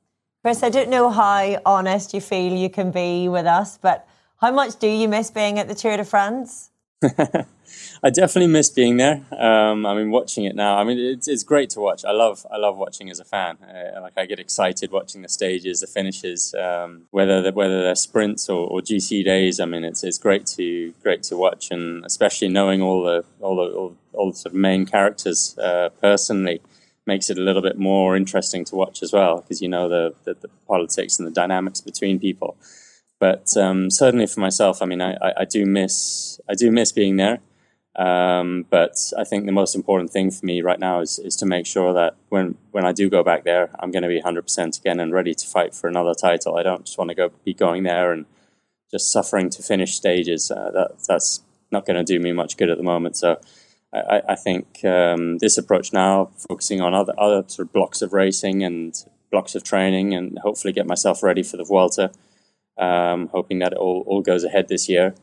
Chris, 0.43 0.61
I 0.61 0.69
don't 0.69 0.89
know 0.89 1.09
how 1.09 1.59
honest 1.65 2.13
you 2.13 2.21
feel 2.21 2.53
you 2.53 2.69
can 2.69 2.91
be 2.91 3.27
with 3.29 3.45
us, 3.45 3.77
but 3.77 4.07
how 4.41 4.51
much 4.51 4.77
do 4.77 4.87
you 4.87 5.07
miss 5.07 5.31
being 5.31 5.57
at 5.57 5.67
the 5.67 5.75
Tour 5.75 5.97
de 5.97 6.05
France? 6.05 6.69
I 8.03 8.09
definitely 8.09 8.51
miss 8.51 8.69
being 8.69 8.97
there. 8.97 9.21
Um, 9.31 9.85
I 9.85 9.95
mean, 9.95 10.11
watching 10.11 10.45
it 10.45 10.55
now. 10.55 10.77
I 10.77 10.83
mean, 10.83 10.99
it's, 10.99 11.27
it's 11.27 11.43
great 11.43 11.69
to 11.71 11.79
watch. 11.79 12.05
I 12.05 12.11
love 12.11 12.45
I 12.51 12.57
love 12.57 12.77
watching 12.77 13.09
as 13.09 13.19
a 13.19 13.25
fan. 13.25 13.57
Uh, 13.63 14.01
like 14.01 14.17
I 14.17 14.25
get 14.25 14.39
excited 14.39 14.91
watching 14.91 15.21
the 15.21 15.29
stages, 15.29 15.79
the 15.79 15.87
finishes, 15.87 16.53
um, 16.55 17.03
whether 17.11 17.41
they're, 17.41 17.51
whether 17.51 17.81
they're 17.81 17.95
sprints 17.95 18.49
or, 18.49 18.67
or, 18.67 18.81
GC 18.81 19.23
days. 19.25 19.59
I 19.59 19.65
mean, 19.65 19.83
it's 19.83 20.03
it's 20.03 20.17
great 20.17 20.45
to 20.57 20.93
great 21.01 21.23
to 21.23 21.37
watch, 21.37 21.71
and 21.71 22.05
especially 22.05 22.49
knowing 22.49 22.81
all 22.81 23.03
the 23.03 23.25
all 23.41 23.55
the 23.55 23.75
all, 23.75 23.97
all 24.13 24.31
the 24.31 24.37
sort 24.37 24.53
of 24.53 24.59
main 24.59 24.85
characters 24.85 25.57
uh, 25.57 25.89
personally 26.01 26.61
makes 27.07 27.29
it 27.29 27.37
a 27.37 27.41
little 27.41 27.61
bit 27.61 27.77
more 27.77 28.15
interesting 28.15 28.65
to 28.65 28.75
watch 28.75 29.03
as 29.03 29.13
well 29.13 29.41
because 29.41 29.61
you 29.61 29.69
know 29.69 29.87
the, 29.87 30.13
the, 30.23 30.33
the 30.33 30.49
politics 30.67 31.19
and 31.19 31.27
the 31.27 31.31
dynamics 31.31 31.81
between 31.81 32.19
people. 32.19 32.57
But 33.19 33.55
um, 33.57 33.89
certainly 33.89 34.27
for 34.27 34.39
myself, 34.39 34.81
I 34.81 34.85
mean, 34.85 35.01
I, 35.01 35.13
I, 35.21 35.33
I, 35.39 35.45
do 35.45 35.65
miss 35.65 36.39
I 36.49 36.53
do 36.53 36.71
miss 36.71 36.91
being 36.91 37.15
there. 37.15 37.39
Um, 37.95 38.65
but 38.69 38.97
I 39.17 39.23
think 39.23 39.45
the 39.45 39.53
most 39.53 39.73
important 39.73 40.11
thing 40.11 40.29
for 40.29 40.45
me 40.45 40.61
right 40.61 40.79
now 40.79 40.99
is, 40.99 41.17
is 41.17 41.35
to 41.37 41.45
make 41.45 41.65
sure 41.65 41.93
that 41.93 42.17
when, 42.27 42.57
when 42.71 42.85
I 42.85 42.91
do 42.91 43.09
go 43.09 43.23
back 43.23 43.45
there, 43.45 43.69
I'm 43.79 43.89
going 43.89 44.03
to 44.03 44.09
be 44.09 44.21
100% 44.21 44.79
again 44.79 44.99
and 44.99 45.13
ready 45.13 45.33
to 45.33 45.47
fight 45.47 45.73
for 45.73 45.87
another 45.87 46.13
title. 46.13 46.57
I 46.57 46.63
don't 46.63 46.85
just 46.85 46.97
want 46.97 47.09
to 47.09 47.15
go 47.15 47.31
be 47.45 47.53
going 47.53 47.83
there 47.83 48.11
and 48.11 48.25
just 48.91 49.11
suffering 49.11 49.49
to 49.51 49.63
finish 49.63 49.95
stages. 49.95 50.51
Uh, 50.51 50.71
that 50.71 50.91
that's 51.07 51.41
not 51.71 51.85
going 51.85 51.97
to 51.97 52.03
do 52.03 52.19
me 52.19 52.33
much 52.33 52.57
good 52.57 52.69
at 52.69 52.77
the 52.77 52.83
moment. 52.83 53.15
So 53.15 53.39
I, 53.93 54.21
I 54.29 54.35
think 54.35 54.83
um, 54.83 55.37
this 55.37 55.57
approach 55.57 55.93
now, 55.93 56.31
focusing 56.49 56.81
on 56.81 56.93
other 56.93 57.13
other 57.17 57.43
sort 57.47 57.67
of 57.67 57.73
blocks 57.73 58.01
of 58.01 58.13
racing 58.13 58.63
and 58.63 58.93
blocks 59.31 59.55
of 59.55 59.63
training, 59.63 60.13
and 60.13 60.37
hopefully 60.39 60.73
get 60.73 60.85
myself 60.85 61.23
ready 61.23 61.43
for 61.43 61.57
the 61.57 61.63
Vuelta. 61.63 62.11
Um, 62.77 63.27
hoping 63.27 63.59
that 63.59 63.71
it 63.71 63.77
all, 63.77 64.03
all 64.05 64.21
goes 64.21 64.43
ahead 64.43 64.67
this 64.67 64.89
year. 64.89 65.15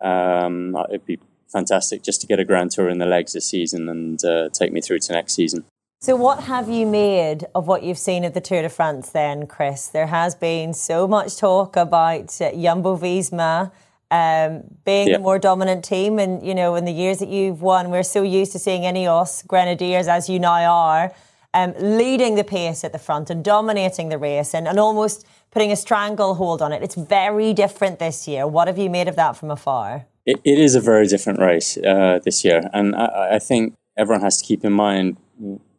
Um, 0.00 0.76
it'd 0.88 1.06
be 1.06 1.18
fantastic 1.48 2.02
just 2.02 2.20
to 2.20 2.26
get 2.26 2.38
a 2.38 2.44
Grand 2.44 2.70
Tour 2.70 2.88
in 2.88 2.98
the 2.98 3.06
legs 3.06 3.32
this 3.32 3.46
season 3.46 3.88
and 3.88 4.24
uh, 4.24 4.48
take 4.50 4.72
me 4.72 4.80
through 4.80 5.00
to 5.00 5.12
next 5.12 5.34
season. 5.34 5.64
So, 6.00 6.16
what 6.16 6.44
have 6.44 6.68
you 6.68 6.86
made 6.86 7.46
of 7.54 7.66
what 7.66 7.82
you've 7.82 7.98
seen 7.98 8.24
at 8.24 8.32
the 8.32 8.40
Tour 8.40 8.62
de 8.62 8.70
France 8.70 9.10
then, 9.10 9.46
Chris? 9.46 9.88
There 9.88 10.06
has 10.06 10.34
been 10.34 10.72
so 10.72 11.06
much 11.06 11.36
talk 11.36 11.76
about 11.76 12.40
uh, 12.40 12.52
Jumbo 12.52 12.96
Visma 12.96 13.70
um, 14.10 14.62
being 14.84 15.08
yeah. 15.08 15.16
the 15.16 15.22
more 15.22 15.38
dominant 15.38 15.84
team. 15.84 16.18
And, 16.18 16.44
you 16.44 16.54
know, 16.54 16.74
in 16.74 16.84
the 16.84 16.92
years 16.92 17.18
that 17.18 17.28
you've 17.28 17.62
won, 17.62 17.90
we're 17.90 18.02
so 18.02 18.22
used 18.22 18.52
to 18.52 18.58
seeing 18.58 18.82
Ineos 18.82 19.46
Grenadiers, 19.46 20.08
as 20.08 20.28
you 20.28 20.38
now 20.38 20.72
are, 20.72 21.14
um, 21.52 21.74
leading 21.78 22.34
the 22.34 22.44
pace 22.44 22.84
at 22.84 22.92
the 22.92 22.98
front 22.98 23.30
and 23.30 23.44
dominating 23.44 24.08
the 24.08 24.18
race 24.18 24.54
and, 24.54 24.66
and 24.66 24.78
almost 24.78 25.26
putting 25.50 25.72
a 25.72 25.76
stranglehold 25.76 26.62
on 26.62 26.72
it. 26.72 26.82
It's 26.82 26.94
very 26.94 27.52
different 27.52 27.98
this 27.98 28.28
year. 28.28 28.46
What 28.46 28.68
have 28.68 28.78
you 28.78 28.90
made 28.90 29.08
of 29.08 29.16
that 29.16 29.36
from 29.36 29.50
afar? 29.50 30.06
it, 30.26 30.40
it 30.44 30.58
is 30.58 30.74
a 30.74 30.80
very 30.80 31.06
different 31.06 31.40
race 31.40 31.76
uh, 31.78 32.20
this 32.24 32.44
year, 32.44 32.68
and 32.72 32.94
I, 32.94 33.36
I, 33.36 33.38
think 33.38 33.74
everyone 33.96 34.22
has 34.22 34.36
to 34.38 34.44
keep 34.44 34.64
in 34.64 34.72
mind 34.72 35.16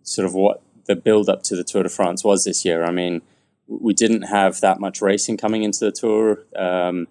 sort 0.03 0.25
of 0.25 0.33
what 0.33 0.61
the 0.87 0.95
build 0.95 1.29
up 1.29 1.43
to 1.43 1.55
the 1.55 1.63
Tour 1.63 1.83
de 1.83 1.89
France 1.89 2.23
was 2.23 2.43
this 2.43 2.65
year. 2.65 2.83
I 2.83 2.91
mean, 2.91 3.21
we 3.67 3.93
didn't 3.93 4.23
have 4.23 4.59
that 4.61 4.79
much 4.79 5.01
racing 5.01 5.37
coming 5.37 5.63
into 5.63 5.85
the 5.85 5.91
tour. 5.91 6.43
Um, 6.55 7.07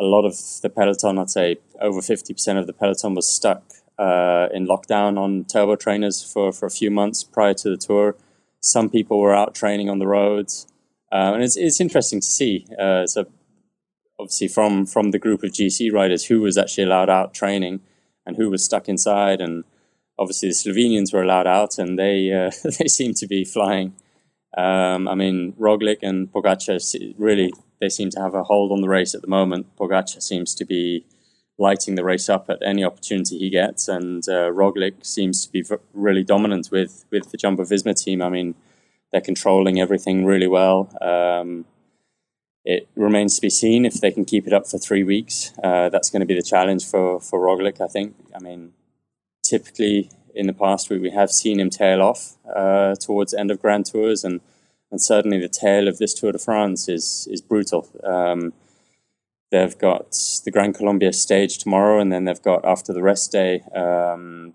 a 0.00 0.02
lot 0.02 0.24
of 0.24 0.34
the 0.62 0.70
peloton, 0.70 1.18
I'd 1.18 1.30
say 1.30 1.56
over 1.80 2.00
50% 2.00 2.58
of 2.58 2.66
the 2.66 2.72
peloton 2.72 3.14
was 3.14 3.28
stuck 3.28 3.62
uh, 3.98 4.48
in 4.52 4.66
lockdown 4.66 5.18
on 5.18 5.44
turbo 5.44 5.76
trainers 5.76 6.24
for, 6.24 6.52
for 6.52 6.66
a 6.66 6.70
few 6.70 6.90
months 6.90 7.22
prior 7.22 7.54
to 7.54 7.70
the 7.70 7.76
tour. 7.76 8.16
Some 8.60 8.88
people 8.88 9.20
were 9.20 9.34
out 9.34 9.54
training 9.54 9.88
on 9.88 9.98
the 10.00 10.06
roads. 10.06 10.66
Uh, 11.12 11.32
and 11.34 11.42
it's, 11.42 11.56
it's 11.56 11.80
interesting 11.80 12.20
to 12.20 12.26
see. 12.26 12.66
Uh, 12.80 13.06
so 13.06 13.26
obviously 14.18 14.48
from, 14.48 14.86
from 14.86 15.10
the 15.10 15.18
group 15.18 15.42
of 15.42 15.50
GC 15.50 15.92
riders, 15.92 16.24
who 16.24 16.40
was 16.40 16.56
actually 16.56 16.84
allowed 16.84 17.10
out 17.10 17.34
training 17.34 17.80
and 18.24 18.36
who 18.36 18.48
was 18.48 18.64
stuck 18.64 18.88
inside. 18.88 19.40
And 19.40 19.64
obviously 20.18 20.48
the 20.48 20.54
Slovenians 20.54 21.12
were 21.12 21.22
allowed 21.22 21.46
out 21.46 21.78
and 21.78 21.98
they, 21.98 22.32
uh, 22.32 22.50
they 22.78 22.86
seem 22.86 23.14
to 23.14 23.26
be 23.26 23.44
flying. 23.44 23.94
Um, 24.56 25.08
I 25.08 25.14
mean, 25.14 25.52
Roglic 25.58 25.98
and 26.02 26.32
Pogacar 26.32 26.80
really 27.18 27.52
they 27.82 27.88
seem 27.88 28.10
to 28.10 28.20
have 28.20 28.34
a 28.34 28.44
hold 28.44 28.70
on 28.70 28.80
the 28.80 28.88
race 28.88 29.12
at 29.12 29.22
the 29.22 29.28
moment. 29.28 29.66
Pogacar 29.76 30.22
seems 30.22 30.54
to 30.54 30.64
be 30.64 31.04
lighting 31.58 31.96
the 31.96 32.04
race 32.04 32.28
up 32.28 32.48
at 32.48 32.62
any 32.64 32.84
opportunity 32.84 33.38
he 33.38 33.50
gets, 33.50 33.88
and 33.88 34.22
uh, 34.28 34.50
Roglic 34.52 35.04
seems 35.04 35.44
to 35.44 35.50
be 35.50 35.62
v- 35.62 35.76
really 35.92 36.22
dominant 36.22 36.70
with 36.70 37.04
with 37.10 37.32
the 37.32 37.36
Jumbo 37.36 37.64
Visma 37.64 38.00
team. 38.00 38.22
I 38.22 38.28
mean, 38.28 38.54
they're 39.12 39.20
controlling 39.20 39.78
everything 39.78 40.24
really 40.24 40.48
well. 40.48 40.90
Um, 41.00 41.66
it 42.64 42.88
remains 42.94 43.34
to 43.36 43.40
be 43.40 43.50
seen 43.50 43.84
if 43.84 43.94
they 43.94 44.10
can 44.10 44.24
keep 44.24 44.46
it 44.46 44.52
up 44.52 44.66
for 44.66 44.78
three 44.78 45.02
weeks. 45.02 45.52
Uh, 45.62 45.88
that's 45.88 46.10
going 46.10 46.20
to 46.20 46.26
be 46.26 46.34
the 46.34 46.42
challenge 46.42 46.84
for 46.86 47.20
for 47.20 47.40
Roglic. 47.40 47.80
I 47.80 47.88
think. 47.88 48.14
I 48.34 48.38
mean, 48.38 48.72
typically 49.42 50.10
in 50.34 50.46
the 50.46 50.52
past 50.52 50.88
we, 50.88 50.98
we 50.98 51.10
have 51.10 51.30
seen 51.30 51.60
him 51.60 51.68
tail 51.68 52.00
off 52.00 52.36
uh, 52.56 52.94
towards 52.94 53.32
the 53.32 53.40
end 53.40 53.50
of 53.50 53.60
Grand 53.60 53.86
Tours, 53.86 54.24
and 54.24 54.40
and 54.90 55.00
certainly 55.00 55.40
the 55.40 55.48
tail 55.48 55.88
of 55.88 55.98
this 55.98 56.14
Tour 56.14 56.32
de 56.32 56.38
France 56.38 56.88
is 56.88 57.28
is 57.30 57.40
brutal. 57.40 57.88
Um, 58.04 58.52
they've 59.50 59.76
got 59.76 60.16
the 60.44 60.50
Grand 60.50 60.74
Colombier 60.74 61.12
stage 61.12 61.58
tomorrow, 61.58 62.00
and 62.00 62.12
then 62.12 62.24
they've 62.24 62.42
got 62.42 62.64
after 62.64 62.92
the 62.92 63.02
rest 63.02 63.32
day, 63.32 63.62
um, 63.74 64.54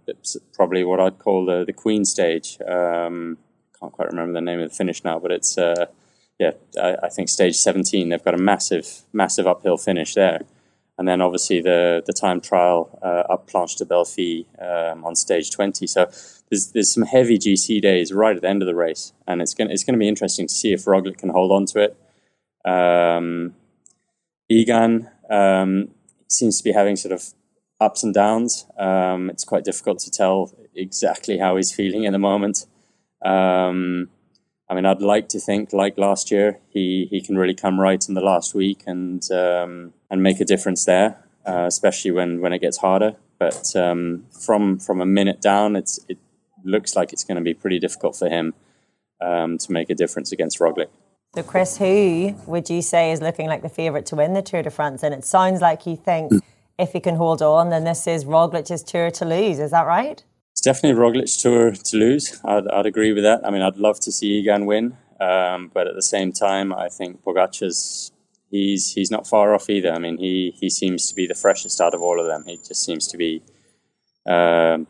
probably 0.54 0.84
what 0.84 1.00
I'd 1.00 1.20
call 1.20 1.46
the 1.46 1.66
the 1.66 1.74
Queen 1.74 2.06
stage. 2.06 2.58
Um, 2.68 3.38
can't 3.80 3.92
quite 3.92 4.10
remember 4.10 4.34
the 4.34 4.42
name 4.42 4.60
of 4.60 4.70
the 4.70 4.76
finish 4.76 5.04
now, 5.04 5.20
but 5.20 5.32
it's 5.32 5.58
uh, 5.58 5.88
yeah, 6.40 6.52
I, 6.82 6.96
I, 7.04 7.10
think 7.10 7.30
stage 7.30 7.56
seventeen. 7.56 8.10
They've 8.10 8.24
got 8.24 8.34
a 8.34 8.42
massive 8.42 9.02
massive 9.14 9.48
uphill 9.48 9.78
finish 9.78 10.14
there, 10.14 10.42
and 10.98 11.08
then 11.08 11.22
obviously 11.22 11.62
the 11.62 12.04
the 12.06 12.14
time 12.14 12.42
trial 12.42 13.00
uh, 13.02 13.34
up 13.34 13.50
Planche 13.50 13.78
de 13.78 13.86
Belfi 13.86 14.46
um, 14.62 15.06
on 15.06 15.16
stage 15.16 15.52
twenty. 15.52 15.88
So 15.88 16.06
there's 16.50 16.72
there's 16.72 16.94
some 16.94 17.04
heavy 17.04 17.38
GC 17.38 17.82
days 17.82 18.14
right 18.14 18.36
at 18.36 18.42
the 18.42 18.50
end 18.50 18.62
of 18.62 18.68
the 18.68 18.76
race, 18.76 19.14
and 19.28 19.42
it's 19.42 19.54
gonna 19.54 19.72
it's 19.72 19.84
gonna 19.84 19.98
be 19.98 20.08
interesting 20.08 20.48
to 20.48 20.54
see 20.54 20.74
if 20.74 20.86
Roglic 20.86 21.18
can 21.18 21.30
hold 21.30 21.52
on 21.52 21.66
to 21.68 21.80
it. 21.80 21.98
Um, 22.70 23.56
Egan 24.50 25.10
um, 25.30 25.90
seems 26.28 26.58
to 26.58 26.64
be 26.64 26.72
having 26.72 26.96
sort 26.96 27.14
of 27.14 27.24
ups 27.80 28.04
and 28.04 28.14
downs. 28.14 28.66
Um, 28.78 29.30
it's 29.30 29.44
quite 29.44 29.64
difficult 29.64 30.00
to 30.00 30.12
tell 30.12 30.54
exactly 30.76 31.38
how 31.38 31.56
he's 31.58 31.74
feeling 31.74 32.04
in 32.04 32.14
the 32.14 32.20
moment. 32.20 32.66
Um, 33.24 34.10
I 34.70 34.76
mean, 34.76 34.86
I'd 34.86 35.02
like 35.02 35.30
to 35.30 35.40
think, 35.40 35.72
like 35.72 35.98
last 35.98 36.30
year, 36.30 36.60
he, 36.70 37.08
he 37.10 37.22
can 37.22 37.38
really 37.38 37.54
come 37.54 37.80
right 37.80 38.08
in 38.08 38.16
the 38.16 38.22
last 38.22 38.54
week 38.54 38.84
and 38.86 39.24
um, 39.32 39.94
and 40.10 40.22
make 40.22 40.40
a 40.40 40.46
difference 40.46 40.86
there, 40.86 41.24
uh, 41.46 41.66
especially 41.68 42.12
when, 42.12 42.42
when 42.42 42.54
it 42.54 42.60
gets 42.60 42.78
harder. 42.78 43.16
But 43.40 43.76
um, 43.76 44.26
from 44.32 44.80
from 44.80 45.00
a 45.00 45.06
minute 45.06 45.42
down, 45.42 45.76
it's 45.76 46.00
it 46.10 46.18
looks 46.64 46.96
like 46.96 47.14
it's 47.14 47.24
going 47.24 47.38
to 47.38 47.44
be 47.44 47.54
pretty 47.54 47.80
difficult 47.80 48.16
for 48.16 48.28
him 48.30 48.54
um, 49.22 49.58
to 49.60 49.72
make 49.72 49.90
a 49.90 49.96
difference 49.96 50.32
against 50.32 50.60
Roglic. 50.60 50.90
So, 51.36 51.44
Chris, 51.44 51.78
who 51.78 52.36
would 52.48 52.70
you 52.70 52.82
say 52.82 53.12
is 53.12 53.22
looking 53.22 53.48
like 53.48 53.62
the 53.62 53.70
favourite 53.70 54.06
to 54.08 54.16
win 54.16 54.34
the 54.34 54.42
Tour 54.42 54.64
de 54.64 54.72
France? 54.72 55.04
And 55.04 55.14
it 55.14 55.24
sounds 55.24 55.62
like 55.62 55.86
you 55.86 55.96
think 55.96 56.32
mm. 56.32 56.42
if 56.80 56.94
he 56.94 57.00
can 57.00 57.16
hold 57.16 57.42
on, 57.42 57.70
then 57.70 57.84
this 57.84 58.08
is 58.08 58.26
Roglic's 58.26 58.82
tour 58.84 59.12
to 59.12 59.26
lose. 59.26 59.60
Is 59.60 59.72
that 59.72 59.86
right? 59.86 60.24
Definitely 60.68 61.02
Roglic 61.02 61.42
tour 61.42 61.72
to 61.72 61.96
lose. 61.98 62.42
I'd, 62.44 62.68
I'd 62.68 62.86
agree 62.86 63.14
with 63.14 63.24
that. 63.24 63.40
I 63.48 63.52
mean, 63.52 63.62
I'd 63.62 63.78
love 63.78 64.02
to 64.02 64.12
see 64.12 64.40
Egan 64.40 64.66
win, 64.66 64.98
um, 65.22 65.72
but 65.74 65.88
at 65.88 65.96
the 65.96 66.02
same 66.02 66.34
time, 66.34 66.74
I 66.74 66.90
think 66.90 67.24
Pogacar's 67.24 68.12
he's 68.52 68.92
he's 68.92 69.10
not 69.10 69.26
far 69.26 69.56
off 69.56 69.70
either. 69.70 69.94
I 69.94 69.98
mean, 69.98 70.18
he 70.18 70.54
he 70.60 70.70
seems 70.70 71.08
to 71.08 71.16
be 71.16 71.26
the 71.26 71.36
freshest 71.36 71.80
out 71.80 71.94
of 71.94 72.02
all 72.02 72.20
of 72.20 72.28
them. 72.28 72.44
He 72.46 72.58
just 72.58 72.84
seems 72.84 73.08
to 73.08 73.18
be 73.18 73.42
um, 74.26 74.88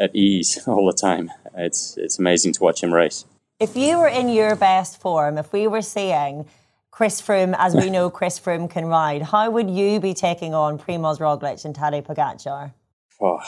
at 0.00 0.12
ease 0.16 0.58
all 0.66 0.84
the 0.84 0.98
time. 1.00 1.30
It's 1.54 1.96
it's 1.96 2.18
amazing 2.18 2.54
to 2.54 2.64
watch 2.64 2.82
him 2.82 2.92
race. 2.92 3.24
If 3.60 3.76
you 3.76 3.98
were 3.98 4.08
in 4.08 4.30
your 4.30 4.56
best 4.56 5.00
form, 5.00 5.38
if 5.38 5.52
we 5.52 5.68
were 5.68 5.82
seeing 5.82 6.46
Chris 6.90 7.22
Froome 7.22 7.54
as 7.56 7.76
we 7.76 7.88
know 7.88 8.10
Chris 8.18 8.40
Froome 8.40 8.68
can 8.68 8.86
ride, 8.86 9.22
how 9.22 9.48
would 9.48 9.70
you 9.70 10.00
be 10.00 10.12
taking 10.12 10.54
on 10.54 10.76
Primoz 10.76 11.20
Roglic 11.20 11.64
and 11.64 11.72
Tadej 11.72 12.02
Pogacar? 12.02 12.72
Oh, 13.20 13.38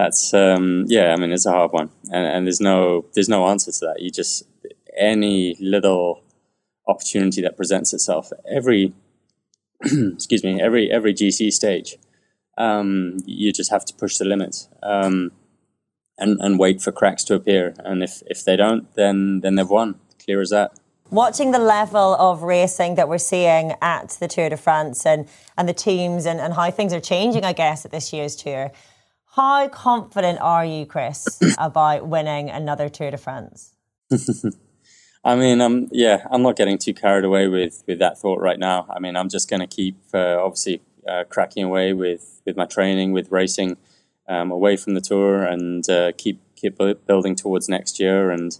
that's 0.00 0.32
um, 0.32 0.84
yeah. 0.88 1.12
I 1.12 1.16
mean, 1.16 1.32
it's 1.32 1.46
a 1.46 1.52
hard 1.52 1.72
one, 1.72 1.90
and, 2.10 2.26
and 2.26 2.46
there's 2.46 2.60
no 2.60 3.04
there's 3.14 3.28
no 3.28 3.46
answer 3.48 3.70
to 3.70 3.80
that. 3.86 4.00
You 4.00 4.10
just 4.10 4.44
any 4.98 5.56
little 5.60 6.22
opportunity 6.88 7.42
that 7.42 7.56
presents 7.56 7.92
itself 7.92 8.30
every 8.50 8.94
excuse 9.82 10.42
me 10.42 10.60
every 10.60 10.90
every 10.90 11.12
GC 11.12 11.52
stage, 11.52 11.96
um, 12.56 13.18
you 13.26 13.52
just 13.52 13.70
have 13.70 13.84
to 13.86 13.94
push 13.94 14.16
the 14.16 14.24
limits. 14.24 14.68
Um, 14.82 15.32
and, 16.20 16.38
and 16.40 16.58
wait 16.58 16.82
for 16.82 16.92
cracks 16.92 17.24
to 17.24 17.34
appear. 17.34 17.74
And 17.78 18.02
if, 18.02 18.22
if 18.26 18.44
they 18.44 18.54
don't, 18.54 18.94
then 18.94 19.40
then 19.40 19.54
they've 19.54 19.68
won. 19.68 19.98
Clear 20.22 20.42
as 20.42 20.50
that. 20.50 20.72
Watching 21.10 21.50
the 21.50 21.58
level 21.58 22.14
of 22.14 22.42
racing 22.42 22.94
that 22.94 23.08
we're 23.08 23.18
seeing 23.18 23.74
at 23.82 24.10
the 24.20 24.28
Tour 24.28 24.50
de 24.50 24.56
France 24.56 25.04
and, 25.04 25.26
and 25.56 25.68
the 25.68 25.72
teams 25.72 26.24
and, 26.24 26.38
and 26.38 26.54
how 26.54 26.70
things 26.70 26.92
are 26.92 27.00
changing, 27.00 27.42
I 27.42 27.52
guess, 27.52 27.84
at 27.84 27.90
this 27.90 28.12
year's 28.12 28.36
tour, 28.36 28.70
how 29.34 29.68
confident 29.68 30.40
are 30.40 30.64
you, 30.64 30.86
Chris, 30.86 31.40
about 31.58 32.06
winning 32.06 32.50
another 32.50 32.88
Tour 32.88 33.10
de 33.10 33.18
France? 33.18 33.74
I 35.24 35.36
mean, 35.36 35.60
um, 35.60 35.88
yeah, 35.92 36.26
I'm 36.30 36.42
not 36.42 36.56
getting 36.56 36.78
too 36.78 36.94
carried 36.94 37.24
away 37.24 37.46
with, 37.48 37.84
with 37.86 37.98
that 37.98 38.18
thought 38.18 38.40
right 38.40 38.58
now. 38.58 38.86
I 38.88 38.98
mean, 39.00 39.16
I'm 39.16 39.28
just 39.28 39.50
going 39.50 39.60
to 39.60 39.66
keep 39.66 39.96
uh, 40.14 40.42
obviously 40.42 40.80
uh, 41.06 41.24
cracking 41.28 41.64
away 41.64 41.92
with, 41.92 42.40
with 42.46 42.56
my 42.56 42.64
training, 42.64 43.12
with 43.12 43.30
racing 43.30 43.76
um, 44.30 44.50
away 44.50 44.76
from 44.76 44.94
the 44.94 45.00
tour 45.00 45.42
and 45.42 45.88
uh, 45.90 46.12
keep 46.16 46.40
keep 46.54 46.78
building 47.06 47.34
towards 47.34 47.68
next 47.68 47.98
year. 47.98 48.30
And 48.30 48.56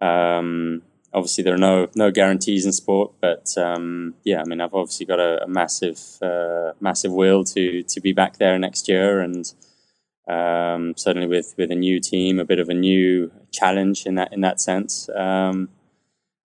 um, 0.00 0.82
obviously, 1.12 1.42
there 1.42 1.54
are 1.54 1.58
no 1.58 1.88
no 1.96 2.10
guarantees 2.10 2.66
in 2.66 2.72
sport, 2.72 3.12
but 3.20 3.56
um, 3.56 4.14
yeah, 4.24 4.40
I 4.40 4.44
mean, 4.44 4.60
I've 4.60 4.74
obviously 4.74 5.06
got 5.06 5.18
a, 5.18 5.42
a 5.44 5.48
massive 5.48 6.00
uh, 6.22 6.72
massive 6.80 7.12
will 7.12 7.42
to 7.44 7.82
to 7.82 8.00
be 8.00 8.12
back 8.12 8.36
there 8.36 8.58
next 8.58 8.88
year, 8.88 9.20
and 9.20 9.52
um, 10.30 10.94
certainly 10.96 11.26
with 11.26 11.54
with 11.56 11.70
a 11.70 11.74
new 11.74 12.00
team, 12.00 12.38
a 12.38 12.44
bit 12.44 12.58
of 12.58 12.68
a 12.68 12.74
new 12.74 13.30
challenge 13.50 14.06
in 14.06 14.14
that 14.14 14.32
in 14.32 14.40
that 14.42 14.60
sense. 14.60 15.08
Um, 15.14 15.68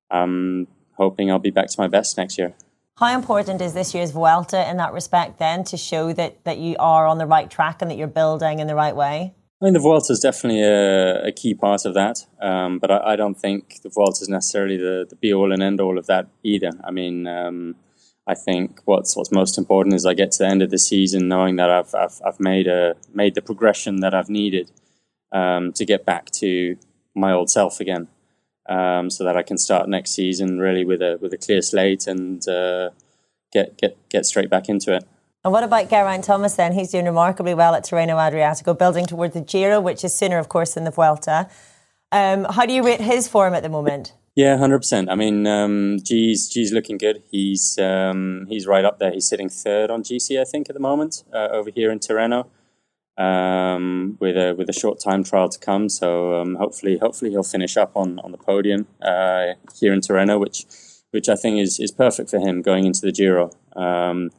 I'm 0.10 0.68
hoping 0.94 1.30
I'll 1.30 1.40
be 1.40 1.52
back 1.52 1.68
to 1.68 1.80
my 1.80 1.88
best 1.88 2.18
next 2.18 2.38
year. 2.38 2.54
How 2.98 3.14
important 3.14 3.62
is 3.62 3.74
this 3.74 3.94
year's 3.94 4.12
Vuelta 4.12 4.70
in 4.70 4.78
that 4.78 4.94
respect 4.94 5.38
then 5.38 5.66
to 5.66 5.76
show 5.76 6.14
that, 6.14 6.42
that 6.46 6.60
you 6.60 6.78
are 6.80 7.06
on 7.06 7.18
the 7.18 7.26
right 7.26 7.52
track 7.52 7.82
and 7.82 7.92
that 7.92 7.98
you're 7.98 8.08
building 8.08 8.60
in 8.60 8.68
the 8.68 8.76
right 8.76 8.96
way? 8.96 9.34
I 9.62 9.66
mean, 9.66 9.74
the 9.74 9.82
Vuelta 9.82 10.14
is 10.14 10.20
definitely 10.20 10.64
a, 10.64 11.26
a, 11.26 11.32
key 11.34 11.54
part 11.54 11.84
of 11.84 11.94
that, 11.94 12.26
um, 12.42 12.80
but 12.80 12.92
I, 12.92 13.14
I, 13.14 13.16
don't 13.18 13.36
think 13.36 13.82
the 13.84 13.90
Vuelta 13.90 14.22
is 14.22 14.30
necessarily 14.30 14.78
the, 14.78 15.06
the 15.10 15.16
be 15.18 15.34
all 15.34 15.52
and 15.52 15.62
end 15.62 15.82
all 15.82 15.98
of 15.98 16.08
that 16.08 16.28
either. 16.44 16.72
I 16.86 16.92
mean, 16.92 17.28
um, 17.28 17.76
I 18.28 18.34
think 18.34 18.82
what's 18.86 19.16
what's 19.16 19.32
most 19.32 19.58
important 19.58 19.96
is 19.96 20.06
I 20.06 20.14
get 20.14 20.32
to 20.32 20.40
the 20.40 20.48
end 20.48 20.62
of 20.62 20.72
the 20.72 20.80
season 20.80 21.28
knowing 21.28 21.58
that 21.58 21.70
I've 21.70 21.94
I've, 21.94 22.22
I've 22.26 22.40
made 22.40 22.68
a 22.68 22.96
made 23.14 23.36
the 23.36 23.42
progression 23.42 24.00
that 24.02 24.14
I've 24.14 24.30
needed 24.30 24.72
um, 25.32 25.74
to 25.74 25.86
get 25.86 26.06
back 26.06 26.32
to 26.32 26.78
my 27.14 27.32
old 27.32 27.50
self 27.50 27.80
again 27.80 28.08
um, 28.68 29.10
so 29.10 29.24
that 29.24 29.38
I 29.38 29.44
can 29.44 29.58
start 29.58 29.88
next 29.88 30.12
season 30.12 30.60
really 30.60 30.84
with 30.84 31.02
a 31.02 31.18
with 31.22 31.34
a 31.34 31.38
clear 31.38 31.62
slate 31.62 32.08
and 32.08 32.48
uh, 32.48 32.90
get 33.52 33.78
get 33.78 33.98
get 34.10 34.26
straight 34.26 34.50
back 34.50 34.70
into 34.70 34.96
it. 34.96 35.06
And 35.44 35.52
what 35.52 35.64
about 35.64 35.92
Geraint 35.92 36.24
Thomas 36.24 36.56
then? 36.56 36.74
He's 36.74 36.90
doing 36.90 37.06
remarkably 37.06 37.54
well 37.54 37.76
at 37.76 37.86
Tirreno 37.86 38.16
Adriatico, 38.16 38.76
building 38.76 39.06
towards 39.06 39.36
the 39.36 39.42
Giro, 39.42 39.80
which 39.80 40.04
is 40.04 40.12
sooner, 40.12 40.40
of 40.40 40.50
course, 40.50 40.74
than 40.74 40.86
the 40.86 40.90
Vuelta. 40.90 41.48
Um, 42.12 42.46
how 42.46 42.66
do 42.66 42.74
you 42.74 42.84
rate 42.84 43.00
his 43.00 43.28
form 43.28 43.54
at 43.54 43.62
the 43.62 43.70
moment? 43.70 44.14
Yeah, 44.36 44.58
hundred 44.58 44.80
percent. 44.80 45.10
I 45.10 45.16
mean, 45.16 45.48
um, 45.48 45.98
G's 46.04 46.50
G's 46.50 46.74
looking 46.74 46.98
good. 46.98 47.24
He's 47.32 47.78
um, 47.80 48.46
he's 48.50 48.68
right 48.68 48.84
up 48.84 49.00
there. 49.00 49.12
He's 49.12 49.28
sitting 49.28 49.48
third 49.48 49.90
on 49.90 50.04
GC, 50.04 50.40
I 50.40 50.44
think, 50.44 50.70
at 50.70 50.74
the 50.74 50.82
moment 50.82 51.24
uh, 51.34 51.48
over 51.52 51.70
here 51.74 51.90
in 51.90 52.00
Tirreno 52.00 52.48
um, 53.18 54.18
with 54.20 54.36
a 54.36 54.54
with 54.54 54.70
a 54.70 54.74
short 54.74 55.00
time 55.00 55.24
trial 55.24 55.50
to 55.50 55.60
come. 55.60 55.90
So 55.90 56.42
um, 56.42 56.56
hopefully, 56.56 56.98
hopefully 56.98 57.32
he'll 57.32 57.44
finish 57.44 57.78
up 57.78 57.92
on, 57.96 58.20
on 58.20 58.32
the 58.32 58.38
podium 58.38 58.88
uh, 59.02 59.54
here 59.80 59.94
in 59.94 60.02
Tirreno, 60.02 60.40
which 60.40 60.66
which 61.12 61.30
I 61.30 61.36
think 61.36 61.60
is, 61.60 61.80
is 61.80 61.92
perfect 61.92 62.30
for 62.30 62.40
him 62.40 62.62
going 62.62 62.86
into 62.86 63.02
the 63.02 63.12
Giro. 63.12 63.52
Um, 63.76 64.32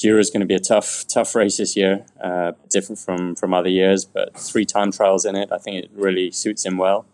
Giro 0.00 0.18
is 0.18 0.30
going 0.30 0.40
to 0.40 0.46
be 0.46 0.54
a 0.54 0.60
tough 0.60 1.04
tough 1.08 1.34
race 1.34 1.58
this 1.58 1.76
year, 1.76 2.04
uh, 2.22 2.52
different 2.68 2.98
from 2.98 3.36
from 3.36 3.54
other 3.54 3.68
years, 3.68 4.04
but 4.04 4.36
three 4.36 4.64
time 4.64 4.90
trials 4.90 5.24
in 5.24 5.36
it, 5.36 5.50
I 5.52 5.58
think 5.58 5.84
it 5.84 5.90
really 5.94 6.30
suits 6.30 6.66
him 6.66 6.78
well. 6.78 7.06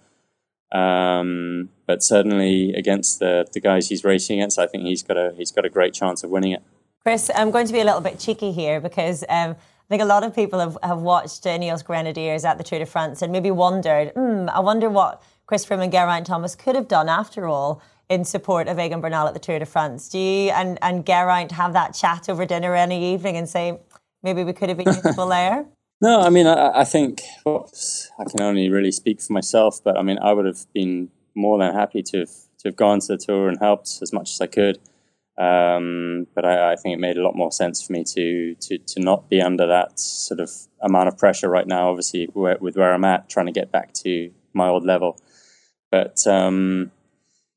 Um, 0.72 1.68
but 1.86 2.02
certainly 2.02 2.72
against 2.72 3.18
the, 3.18 3.46
the 3.52 3.60
guys 3.60 3.88
he's 3.88 4.04
racing 4.04 4.40
against, 4.40 4.58
I 4.58 4.66
think 4.66 4.84
he's 4.84 5.02
got 5.02 5.16
a 5.16 5.34
he's 5.36 5.52
got 5.52 5.64
a 5.64 5.68
great 5.68 5.92
chance 5.92 6.24
of 6.24 6.30
winning 6.30 6.52
it. 6.52 6.62
Chris, 7.02 7.30
I'm 7.34 7.50
going 7.50 7.66
to 7.66 7.72
be 7.72 7.80
a 7.80 7.84
little 7.84 8.00
bit 8.00 8.18
cheeky 8.18 8.52
here 8.52 8.80
because 8.80 9.24
um, 9.28 9.50
I 9.50 9.88
think 9.88 10.02
a 10.02 10.06
lot 10.06 10.22
of 10.22 10.34
people 10.34 10.60
have, 10.60 10.78
have 10.82 11.00
watched 11.00 11.42
Ineos 11.44 11.84
Grenadiers 11.84 12.44
at 12.44 12.58
the 12.58 12.64
Tour 12.64 12.78
de 12.78 12.86
France 12.86 13.22
and 13.22 13.32
maybe 13.32 13.50
wondered, 13.50 14.10
hmm, 14.10 14.48
I 14.48 14.60
wonder 14.60 14.88
what 14.88 15.22
Chris 15.46 15.66
Froome 15.66 15.82
and 15.82 15.92
Geraint 15.92 16.26
Thomas 16.26 16.54
could 16.54 16.76
have 16.76 16.88
done 16.88 17.08
after 17.08 17.48
all 17.48 17.82
in 18.08 18.24
support 18.24 18.68
of 18.68 18.78
Egan 18.78 19.00
Bernal 19.00 19.26
at 19.26 19.34
the 19.34 19.40
Tour 19.40 19.58
de 19.58 19.66
France. 19.66 20.08
Do 20.08 20.18
you 20.18 20.50
and, 20.50 20.78
and 20.80 21.04
Geraint 21.04 21.52
have 21.52 21.72
that 21.72 21.92
chat 21.92 22.28
over 22.28 22.46
dinner 22.46 22.74
any 22.74 23.12
evening 23.12 23.36
and 23.36 23.48
say, 23.48 23.78
maybe 24.22 24.44
we 24.44 24.52
could 24.52 24.68
have 24.68 24.78
been 24.78 24.94
useful 25.04 25.26
there? 25.26 25.66
No, 26.02 26.21
I 26.21 26.30
mean, 26.30 26.49
I, 26.49 26.80
I 26.80 26.85
think 26.85 27.23
well, 27.47 27.71
I 28.18 28.25
can 28.25 28.42
only 28.42 28.68
really 28.68 28.90
speak 28.90 29.21
for 29.21 29.32
myself, 29.32 29.78
but 29.85 29.97
I 29.97 30.02
mean, 30.02 30.18
I 30.21 30.32
would 30.32 30.47
have 30.47 30.66
been 30.75 31.11
more 31.37 31.59
than 31.59 31.73
happy 31.73 32.02
to 32.02 32.18
have, 32.18 32.30
to 32.59 32.68
have 32.68 32.76
gone 32.76 32.99
to 32.99 33.06
the 33.06 33.16
tour 33.16 33.49
and 33.49 33.56
helped 33.61 34.00
as 34.02 34.12
much 34.12 34.32
as 34.32 34.40
I 34.40 34.49
could. 34.49 34.80
Um, 35.38 36.26
but 36.35 36.44
I, 36.44 36.73
I, 36.73 36.76
think 36.76 36.94
it 36.94 36.99
made 36.99 37.16
a 37.16 37.23
lot 37.23 37.37
more 37.37 37.52
sense 37.52 37.80
for 37.82 37.92
me 37.92 38.04
to, 38.04 38.54
to 38.54 38.78
to 38.78 39.00
not 39.00 39.30
be 39.30 39.40
under 39.40 39.66
that 39.66 39.99
sort 39.99 40.40
of 40.40 40.50
amount 40.82 41.09
of 41.09 41.16
pressure 41.16 41.49
right 41.49 41.66
now. 41.66 41.88
Obviously, 41.88 42.28
with 42.35 42.76
where 42.76 42.92
I'm 42.92 43.04
at, 43.04 43.30
trying 43.30 43.47
to 43.47 43.52
get 43.52 43.73
back 43.73 43.94
to 44.04 44.30
my 44.52 44.68
old 44.68 44.85
level. 44.85 45.18
But 45.90 46.26
um, 46.26 46.90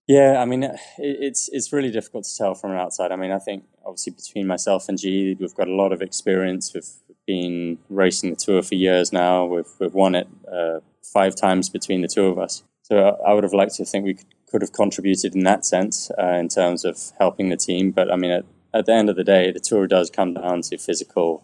yeah, 0.07 0.39
I 0.39 0.45
mean, 0.45 0.63
it, 0.63 0.79
it's 0.97 1.49
it's 1.51 1.73
really 1.73 1.91
difficult 1.91 2.25
to 2.25 2.37
tell 2.37 2.53
from 2.53 2.71
an 2.71 2.77
outside. 2.77 3.11
I 3.11 3.17
mean, 3.17 3.31
I 3.31 3.39
think 3.39 3.65
obviously 3.83 4.13
between 4.13 4.47
myself 4.47 4.87
and 4.87 4.97
G, 4.99 5.35
we've 5.37 5.55
got 5.55 5.67
a 5.67 5.75
lot 5.75 5.91
of 5.91 6.01
experience. 6.01 6.73
We've 6.73 6.87
been 7.25 7.79
racing 7.89 8.29
the 8.29 8.35
tour 8.35 8.61
for 8.61 8.75
years 8.75 9.11
now. 9.11 9.45
We've 9.45 9.71
we've 9.79 9.93
won 9.93 10.15
it 10.15 10.27
uh, 10.51 10.79
five 11.03 11.35
times 11.35 11.69
between 11.69 12.01
the 12.01 12.07
two 12.07 12.25
of 12.25 12.37
us. 12.37 12.63
So 12.83 13.17
I 13.25 13.33
would 13.33 13.43
have 13.43 13.53
liked 13.53 13.75
to 13.75 13.85
think 13.85 14.05
we 14.05 14.13
could, 14.13 14.27
could 14.47 14.61
have 14.61 14.73
contributed 14.73 15.35
in 15.35 15.43
that 15.43 15.65
sense 15.65 16.11
uh, 16.19 16.33
in 16.33 16.49
terms 16.49 16.85
of 16.85 16.99
helping 17.19 17.49
the 17.49 17.57
team. 17.57 17.91
But 17.91 18.11
I 18.11 18.15
mean, 18.15 18.31
at, 18.31 18.45
at, 18.73 18.85
the 18.85 18.93
end 18.93 19.09
of 19.09 19.15
the 19.15 19.23
day, 19.23 19.51
the 19.51 19.59
tour 19.59 19.87
does 19.87 20.11
come 20.11 20.35
down 20.35 20.61
to 20.61 20.77
physical, 20.77 21.43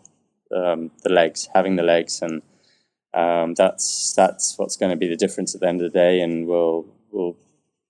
um, 0.55 0.91
the 1.03 1.09
legs, 1.09 1.49
having 1.55 1.77
the 1.77 1.83
legs, 1.83 2.21
and 2.21 2.41
um, 3.13 3.55
that's 3.55 4.13
that's 4.13 4.57
what's 4.57 4.77
going 4.77 4.91
to 4.91 4.97
be 4.97 5.07
the 5.07 5.15
difference 5.15 5.55
at 5.55 5.61
the 5.61 5.67
end 5.67 5.81
of 5.81 5.91
the 5.91 5.97
day, 5.97 6.21
and 6.21 6.47
will 6.47 6.85
will 7.11 7.37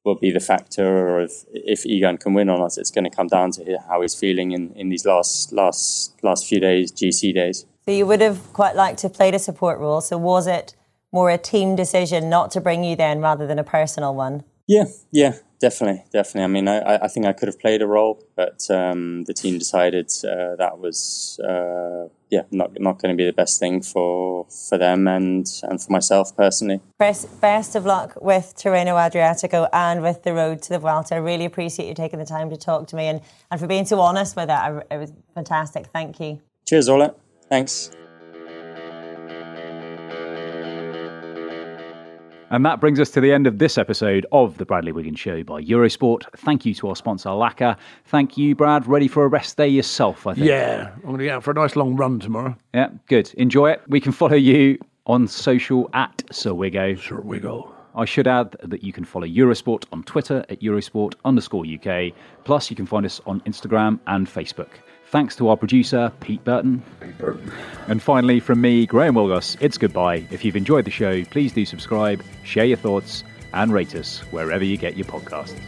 will 0.06 0.16
be 0.16 0.32
the 0.32 0.40
factor, 0.40 0.88
or 1.10 1.22
if 1.22 1.44
if 1.52 1.86
Egan 1.86 2.18
can 2.18 2.34
win 2.34 2.50
or 2.50 2.58
not. 2.58 2.78
It's 2.78 2.92
going 2.92 3.10
to 3.10 3.16
come 3.16 3.28
down 3.28 3.52
to 3.52 3.80
how 3.88 4.02
he's 4.02 4.16
feeling 4.16 4.52
in, 4.52 4.72
in 4.74 4.90
these 4.90 5.06
last 5.06 5.52
last 5.52 6.16
last 6.24 6.48
few 6.48 6.60
days, 6.60 6.92
GC 6.92 7.34
days. 7.34 7.66
So 7.86 7.92
you 7.92 8.06
would 8.06 8.22
have 8.22 8.54
quite 8.54 8.76
liked 8.76 9.00
to 9.00 9.10
play 9.10 9.32
a 9.32 9.40
support 9.40 9.80
role. 9.80 10.02
So 10.02 10.18
was 10.18 10.48
it 10.48 10.76
more 11.12 11.30
a 11.30 11.38
team 11.38 11.76
decision 11.76 12.30
not 12.30 12.52
to 12.52 12.62
bring 12.62 12.84
you 12.84 12.96
then, 12.96 13.20
rather 13.20 13.48
than 13.48 13.60
a 13.60 13.64
personal 13.64 14.16
one? 14.16 14.44
Yeah, 14.68 14.86
yeah, 15.12 15.34
definitely, 15.60 16.06
definitely. 16.14 16.44
I 16.44 16.48
mean, 16.48 16.68
I, 16.68 17.04
I 17.04 17.08
think 17.08 17.26
I 17.26 17.34
could 17.34 17.48
have 17.48 17.60
played 17.60 17.82
a 17.82 17.88
role, 17.88 18.24
but 18.36 18.70
um, 18.70 19.26
the 19.26 19.34
team 19.34 19.58
decided 19.58 20.10
uh, 20.24 20.56
that 20.56 20.80
was 20.80 21.40
uh, 21.44 22.08
yeah 22.30 22.44
not 22.52 22.80
not 22.80 23.02
going 23.02 23.12
to 23.12 23.18
be 23.18 23.26
the 23.26 23.34
best 23.34 23.60
thing 23.60 23.82
for 23.82 24.46
for 24.70 24.78
them 24.78 25.08
and 25.08 25.46
and 25.64 25.82
for 25.82 25.92
myself 25.92 26.36
personally. 26.38 26.80
Chris, 27.00 27.26
best 27.26 27.76
of 27.76 27.86
luck 27.86 28.18
with 28.22 28.54
Tirreno 28.56 28.96
Adriatico 28.96 29.68
and 29.74 30.02
with 30.02 30.24
the 30.24 30.34
road 30.34 30.62
to 30.62 30.70
the 30.70 30.80
Vuelta. 30.80 31.16
I 31.16 31.18
really 31.18 31.46
appreciate 31.46 31.90
you 31.90 31.96
taking 31.96 32.20
the 32.20 32.26
time 32.26 32.50
to 32.52 32.58
talk 32.58 32.88
to 32.88 32.96
me 32.96 33.08
and, 33.08 33.22
and 33.50 33.60
for 33.60 33.68
being 33.68 33.86
so 33.86 34.00
honest 34.00 34.36
with 34.36 34.50
it. 34.50 34.86
It 34.90 34.98
was 34.98 35.12
fantastic. 35.34 35.88
Thank 35.88 36.20
you. 36.20 36.40
Cheers, 36.66 36.88
Orla. 36.88 37.16
Thanks. 37.52 37.92
And 42.50 42.66
that 42.66 42.80
brings 42.80 43.00
us 43.00 43.10
to 43.12 43.22
the 43.22 43.32
end 43.32 43.46
of 43.46 43.60
this 43.60 43.78
episode 43.78 44.26
of 44.32 44.58
the 44.58 44.66
Bradley 44.66 44.94
Wiggins 44.94 45.20
Show 45.20 45.44
by 45.44 45.62
Eurosport. 45.62 46.24
Thank 46.38 46.66
you 46.66 46.74
to 46.76 46.90
our 46.90 46.96
sponsor, 46.96 47.30
Laka. 47.30 47.78
Thank 48.06 48.38
you, 48.38 48.56
Brad. 48.56 48.88
Ready 48.88 49.10
for 49.10 49.26
a 49.26 49.28
rest 49.28 49.58
day 49.58 49.68
yourself, 49.68 50.26
I 50.28 50.34
think. 50.34 50.48
Yeah, 50.48 50.92
I'm 50.96 51.02
going 51.02 51.18
to 51.20 51.24
get 51.26 51.36
out 51.36 51.44
for 51.44 51.52
a 51.52 51.54
nice 51.54 51.76
long 51.76 51.96
run 51.96 52.20
tomorrow. 52.20 52.56
Yeah, 52.74 52.90
good. 53.08 53.34
Enjoy 53.36 53.70
it. 53.70 53.82
We 53.88 54.00
can 54.00 54.12
follow 54.14 54.36
you 54.36 54.78
on 55.06 55.28
social 55.28 55.90
at 55.94 56.24
Sir 56.32 56.52
Wiggo. 56.52 57.02
Sir 57.02 57.22
Wiggo. 57.22 57.70
I 57.96 58.06
should 58.06 58.28
add 58.28 58.56
that 58.64 58.84
you 58.84 58.94
can 58.94 59.04
follow 59.04 59.28
Eurosport 59.28 59.84
on 59.92 60.04
Twitter 60.04 60.46
at 60.48 60.62
Eurosport 60.62 61.16
underscore 61.26 61.66
UK. 61.66 62.14
Plus, 62.46 62.70
you 62.70 62.76
can 62.76 62.86
find 62.86 63.06
us 63.06 63.20
on 63.26 63.42
Instagram 63.42 64.00
and 64.08 64.28
Facebook. 64.28 64.70
Thanks 65.12 65.36
to 65.36 65.50
our 65.50 65.58
producer, 65.58 66.10
Pete 66.22 66.42
Burton. 66.46 66.82
Pete 67.02 67.18
Burton. 67.18 67.52
And 67.88 68.02
finally, 68.02 68.40
from 68.40 68.62
me, 68.62 68.86
Graham 68.86 69.16
Wilgoss, 69.16 69.58
it's 69.60 69.78
goodbye. 69.78 70.26
If 70.32 70.46
you've 70.46 70.56
enjoyed 70.56 70.86
the 70.86 70.92
show, 70.92 71.26
please 71.26 71.52
do 71.52 71.66
subscribe, 71.66 72.24
share 72.46 72.64
your 72.64 72.78
thoughts, 72.78 73.26
and 73.54 73.74
rate 73.74 73.94
us 73.94 74.20
wherever 74.32 74.64
you 74.64 74.78
get 74.78 74.96
your 74.96 75.06
podcasts. 75.08 75.60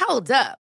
Hold 0.00 0.32
up. 0.32 0.58